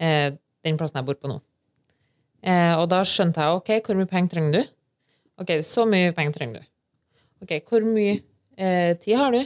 [0.00, 0.30] eh,
[0.64, 1.40] den plassen jeg bor på nå.
[2.42, 4.68] Eh, og da skjønte jeg ok, hvor mye penger trenger du?
[5.40, 6.66] Ok, så mye penger trenger du.
[7.42, 8.20] Ok, hvor mye
[8.56, 9.44] eh, tid har du?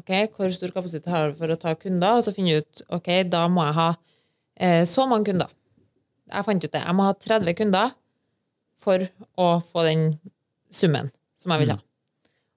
[0.00, 2.16] Ok, hvor stor kapasitet har du for å ta kunder?
[2.18, 3.90] Og så finne ut ok, da må jeg ha
[4.86, 5.48] så mange kunder.
[6.32, 6.82] Jeg fant ut det.
[6.82, 7.94] Jeg må ha 30 kunder
[8.82, 9.04] for
[9.40, 10.04] å få den
[10.72, 11.78] summen som jeg vil ha.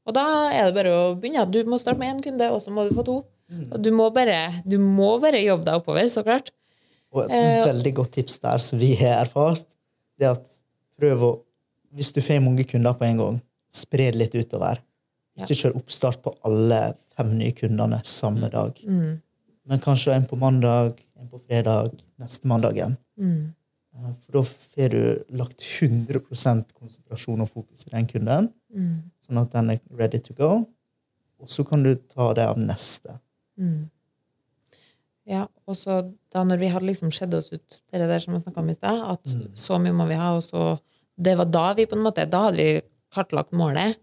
[0.06, 1.46] Og da er det bare å begynne.
[1.50, 3.18] Du må starte med én kunde, og så må du få to.
[3.54, 6.52] Og du må bare, du må bare jobbe deg oppover, så klart.
[7.14, 9.66] Og et Eh, veldig godt tips der som vi har erfart,
[10.20, 10.48] det er at
[11.00, 11.34] prøv å
[11.96, 13.36] Hvis du får mange kunder på en gang,
[13.72, 14.82] spre det litt utover.
[15.40, 18.76] Ikke kjør oppstart på alle fem nye kundene samme dag.
[18.84, 19.22] Mm.
[19.66, 22.96] Men kanskje en på mandag, en på fredag, neste mandag igjen.
[23.20, 23.54] Mm.
[23.96, 29.12] Eh, For da får du lagt 100% konsentrasjon og fokus i den kunden, Mm.
[29.24, 30.66] sånn at den er ready to go.
[31.40, 33.20] Og så kan du ta det av neste.
[33.60, 33.90] Mm.
[35.26, 38.44] Ja, og så da når vi hadde liksom skjedd oss ut det der som jeg
[38.44, 39.24] snakka om i sted, at
[39.58, 40.80] så mye må vi ha, og så
[41.18, 42.82] Det var da vi på en måte Da hadde vi
[43.16, 43.96] kartlagt målet.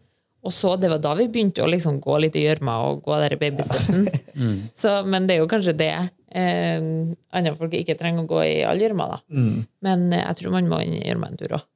[0.43, 3.19] Og så det var da vi begynte å liksom gå litt i gjørma og gå
[3.23, 4.09] der babystepsen.
[4.81, 6.87] Så, men det er jo kanskje det eh,
[7.31, 9.21] andre folk ikke trenger å gå i all gjørma, da.
[9.31, 9.61] Mm.
[9.87, 11.69] Men eh, jeg tror man må inn i gjørma en tur òg.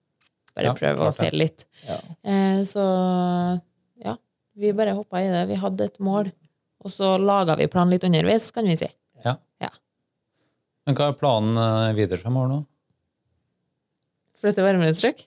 [0.57, 1.67] Bare Ja, prøve å fele litt.
[1.87, 2.01] Ja.
[2.27, 2.83] Eh, så
[4.03, 4.17] ja,
[4.59, 5.45] vi bare hoppa i det.
[5.53, 6.33] Vi hadde et mål,
[6.83, 8.89] og så laga vi planen litt underveis, kan vi si.
[9.23, 9.37] Ja.
[9.63, 9.71] Ja.
[10.89, 12.61] Men hva er planen eh, videre fremover nå?
[14.43, 15.23] Flytte varmere strøk?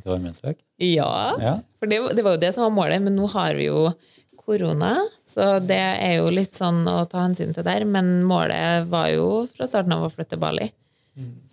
[0.00, 0.58] Flytte varmestrøk?
[0.80, 1.52] Ja, Ja.
[1.78, 3.92] for det, det var jo det som var målet, men nå har vi jo
[4.40, 4.96] korona,
[5.28, 7.84] så det er jo litt sånn å ta hensyn til der.
[7.86, 10.70] Men målet var jo fra starten av å flytte til Bali.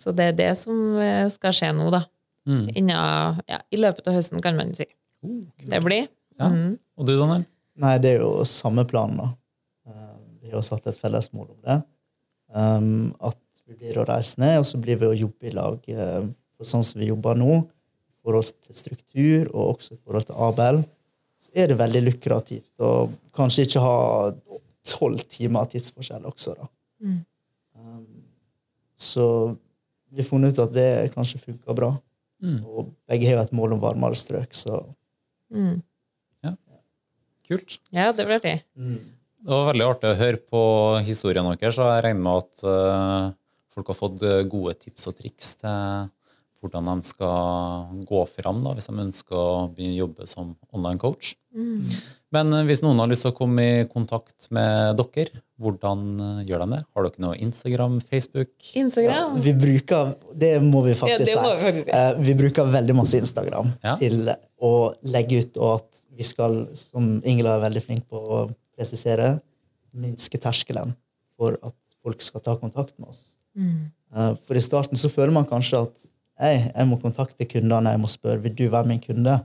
[0.00, 2.00] Så det er det som eh, skal skje nå, da.
[2.48, 2.64] Mm.
[2.72, 4.86] Innen, ja, I løpet av høsten, kan man si.
[5.68, 6.06] Det blir.
[6.40, 6.48] Ja.
[6.48, 6.78] Mm.
[6.96, 7.44] Og du, Daniel?
[7.78, 9.28] Nei, det er jo samme plan, da.
[9.90, 10.14] Eh,
[10.46, 11.76] Vi har satt et felles mål om det.
[12.56, 13.36] Um, at
[13.68, 15.82] vi blir å reise ned, og så blir vi å jobbe i lag.
[16.56, 17.58] For sånn som vi jobber nå,
[18.28, 20.82] forhold til struktur og også i forhold til Abel,
[21.38, 22.92] så er det veldig lukrativt å
[23.36, 23.96] kanskje ikke ha
[24.88, 26.68] tolv timer tidsforskjell også, da.
[27.04, 27.18] Mm.
[27.78, 28.06] Um,
[28.98, 29.24] så
[30.10, 31.92] vi har funnet ut at det kanskje funker bra.
[32.42, 32.62] Mm.
[32.66, 34.82] Og begge har jo et mål om varmere strøk, så
[35.48, 35.78] Mm.
[37.48, 37.78] Kult.
[37.96, 38.58] Ja, det blir artig.
[38.76, 40.62] Det var veldig artig å høre på
[41.06, 43.30] historien deres, og jeg regner med at uh,
[43.72, 46.10] folk har fått eh, gode tips og triks til
[46.60, 50.98] hvordan de skal gå fram da, hvis de ønsker å begynne å jobbe som online
[50.98, 51.34] coach.
[52.34, 56.40] Men eh, hvis noen har lyst til å komme i kontakt med dere, hvordan eh,
[56.50, 56.80] gjør de det?
[56.94, 58.52] Har dere noe Instagram, Facebook?
[58.78, 59.38] Instagram.
[59.42, 61.84] Vi bruker Det må vi faktisk det må vi si.
[61.94, 63.96] Eh, Vi bruker veldig masse Instagram Ja.
[64.00, 64.28] til
[64.60, 64.72] å
[65.06, 68.42] legge ut, og at vi skal, som Ingela er veldig flink på å
[68.76, 69.36] presisere,
[69.94, 70.92] minske terskelen
[71.38, 73.34] for at folk skal ta kontakt med oss.
[73.56, 73.90] Mm.
[74.14, 76.06] Eh, For i starten så føler man kanskje at
[76.38, 79.38] Hei, jeg må kontakte kundene, jeg må spørre vil du være min kunde.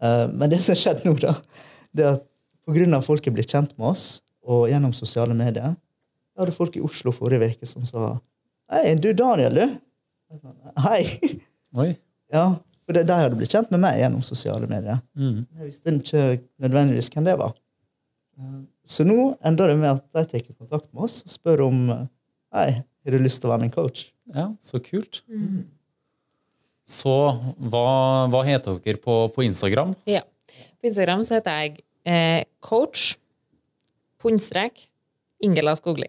[0.00, 1.34] Uh, Men det som har skjedd nå, da,
[1.96, 2.26] det er at
[2.68, 4.04] på grunn av at folk er blitt kjent med oss,
[4.50, 8.14] og gjennom sosiale medier Jeg hadde folk i Oslo forrige uke som sa
[8.72, 9.74] Hei, du Daniel, du.
[10.84, 11.00] Hei.
[11.74, 11.88] Oi.
[12.32, 12.44] Ja,
[12.86, 15.00] for de hadde blitt kjent med meg gjennom sosiale medier.
[15.18, 15.42] Mm.
[15.58, 16.22] Jeg visste ikke
[16.62, 17.56] nødvendigvis hvem det var.
[18.38, 19.16] Eh, Så nå
[19.46, 22.06] ender det med at de tar kontakt med oss og spør om eh,
[22.54, 22.68] Hei,
[23.04, 24.06] har du lyst til å være min coach?
[24.34, 25.20] Ja, så kult.
[26.86, 27.14] Så
[27.70, 27.84] hva,
[28.32, 29.94] hva heter dere på, på Instagram?
[30.10, 30.22] Ja.
[30.80, 33.14] På Instagram så heter jeg eh, coach,
[34.20, 34.86] pundstrek
[35.44, 36.08] Ingela Skogli.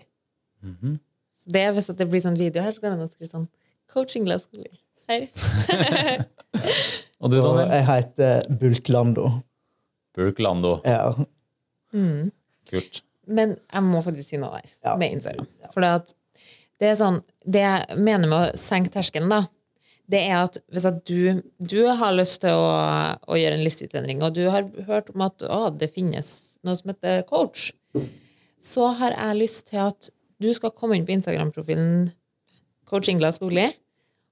[0.63, 0.99] Mm -hmm.
[1.45, 3.47] det er Hvis det blir sånn video her, så kan jeg skrive sånn
[3.93, 4.71] coach Ingela Skogli.
[5.09, 5.29] Hei.
[7.21, 7.71] Og du, Og Daniel?
[7.71, 9.31] jeg heter Bulklando.
[10.15, 10.81] Bulklando.
[10.85, 11.13] Ja.
[11.93, 12.31] Mm.
[12.69, 13.01] Kult.
[13.27, 14.95] Men jeg må faktisk si noe der Ja.
[14.97, 15.47] med Instagram.
[15.73, 16.13] For det, at
[16.79, 19.47] det er sånn Det jeg mener med å senke terskelen, da,
[20.11, 22.71] det er at hvis at du, du har lyst til å,
[23.15, 26.31] å gjøre en livsstilsendring, og du har hørt om at å, det finnes
[26.65, 27.69] noe som heter coach,
[28.61, 32.11] så har jeg lyst til at du skal komme inn på Instagram-profilen
[32.89, 33.69] Coach Ingla Skogli,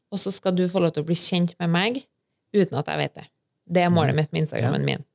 [0.09, 2.01] og så skal du få lov til å bli kjent med meg
[2.55, 3.27] uten at jeg vet det.
[3.69, 5.05] Det er målet mitt med Instagrammen min.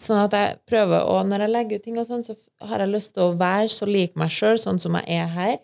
[0.00, 2.34] Sånn at jeg prøver, og når jeg legger ut ting, og sånn, så
[2.66, 5.54] har jeg lyst til å være så lik meg sjøl, sånn som jeg er her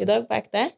[0.00, 0.70] i dag, på ekte.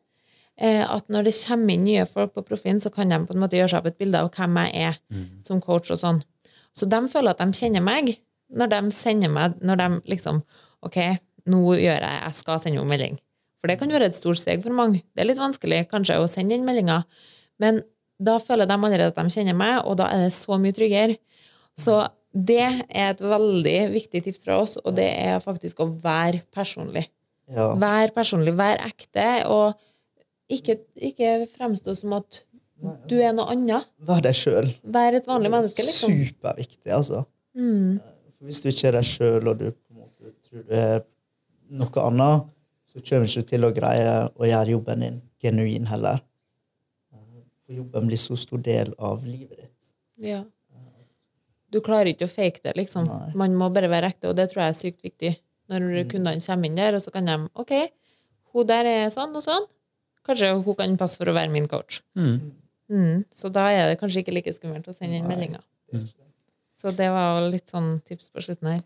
[0.56, 3.42] Eh, at når det kommer inn nye folk på profilen, så kan de på en
[3.42, 5.00] måte gjøre seg opp et bilde av hvem jeg er
[5.44, 6.22] som coach og sånn.
[6.76, 8.16] Så de føler at de kjenner meg
[8.52, 10.36] når de sender meg Når de liksom
[10.86, 10.98] OK,
[11.50, 13.16] nå gjør jeg Jeg skal sende henne melding.
[13.58, 15.02] For det kan være et stort steg for mange.
[15.16, 17.00] Det er litt vanskelig kanskje å sende den meldinga,
[17.58, 17.80] men
[18.22, 21.16] da føler de allerede at de kjenner meg, og da er det så mye tryggere.
[21.76, 21.98] Så
[22.36, 27.06] det er et veldig viktig tips fra oss, og det er faktisk å være personlig.
[27.48, 27.72] Ja.
[27.80, 29.76] Vær personlig, vær ekte, og
[30.52, 32.42] ikke, ikke fremstå som at
[33.08, 33.88] du er noe annet.
[34.06, 34.68] Vær deg sjøl.
[34.82, 36.12] Vær et vanlig menneske, liksom.
[36.28, 37.24] Superviktig, altså.
[37.56, 37.98] Mm.
[38.44, 40.98] Hvis du ikke er deg sjøl, og du på en måte tror du er
[41.76, 42.50] noe annet,
[42.86, 46.20] så kommer du ikke til å greie å gjøre jobben din genuin heller.
[47.66, 49.72] For jobben blir så stor del av livet ditt.
[50.22, 50.44] Ja.
[51.72, 53.08] Du klarer ikke å fake det, liksom.
[53.08, 53.32] Nei.
[53.36, 55.32] Man må bare være ekte, og det tror jeg er sykt viktig.
[55.72, 57.72] Når kundene kommer inn der, og så kan de OK,
[58.54, 59.66] hun der er sånn og sånn.
[60.26, 62.00] Kanskje hun kan passe for å være min coach.
[62.18, 62.52] Mm.
[62.90, 63.24] Mm.
[63.34, 65.60] Så da er det kanskje ikke like skummelt å sende inn meldinga.
[65.92, 66.12] meldinger.
[66.76, 68.82] Så det var jo litt sånn tips på slutten her.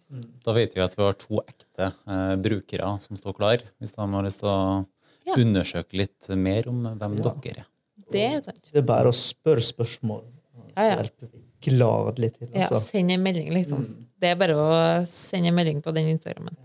[0.47, 4.07] Da vet vi at vi har to ekte eh, brukere som står klar, hvis de
[4.14, 4.86] har lyst til å
[5.26, 5.34] Ja.
[5.36, 7.34] undersøke litt mer om hvem Ja.
[7.43, 7.66] dere er.
[8.11, 8.62] Det er sant.
[8.72, 10.22] Det er bare å spørre spørsmål.
[10.24, 10.97] Så Ja, ja.
[11.03, 12.49] hjelper vi gladelig til.
[12.55, 12.80] Ja, Altså.
[12.80, 14.07] send en melding, liksom.
[14.18, 16.57] Det er bare å sende en melding på den Instagrammen.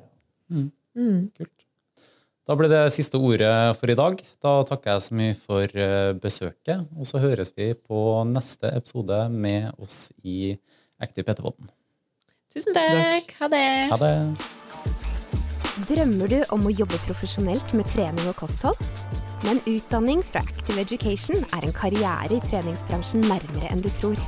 [0.49, 0.71] Mm.
[0.95, 1.31] Mm.
[1.37, 1.51] Kult.
[2.45, 4.19] Da ble det siste ordet for i dag.
[4.43, 9.17] Da takker jeg så mye for eh, besøket, og så høres vi på neste episode
[9.33, 10.53] med oss i
[11.01, 11.71] Active PT-podden.
[12.53, 13.33] Tusen takk.
[13.39, 13.65] Ha det.
[13.89, 14.13] Ha det!
[15.89, 18.77] Drømmer du om å jobbe profesjonelt med trening og kosthold?
[19.45, 24.21] Men utdanning fra Active Education er en karriere i treningsbransjen nærmere enn du tror.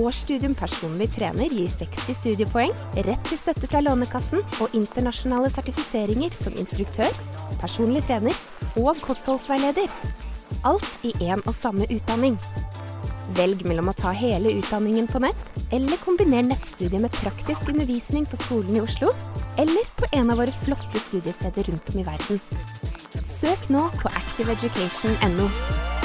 [0.00, 2.72] Årsstudium personlig trener gir 60 studiepoeng,
[3.04, 7.12] rett til støtte fra Lånekassen og internasjonale sertifiseringer som instruktør,
[7.60, 8.36] personlig trener
[8.80, 9.92] og kostholdsveileder.
[10.64, 12.38] Alt i én og samme utdanning.
[13.36, 18.40] Velg mellom å ta hele utdanningen på nett, eller kombiner nettstudiet med praktisk undervisning på
[18.46, 19.12] skolen i Oslo,
[19.60, 22.40] eller på en av våre flotte studiesteder rundt om i verden.
[23.28, 26.01] Søk nå på activeeducation.no.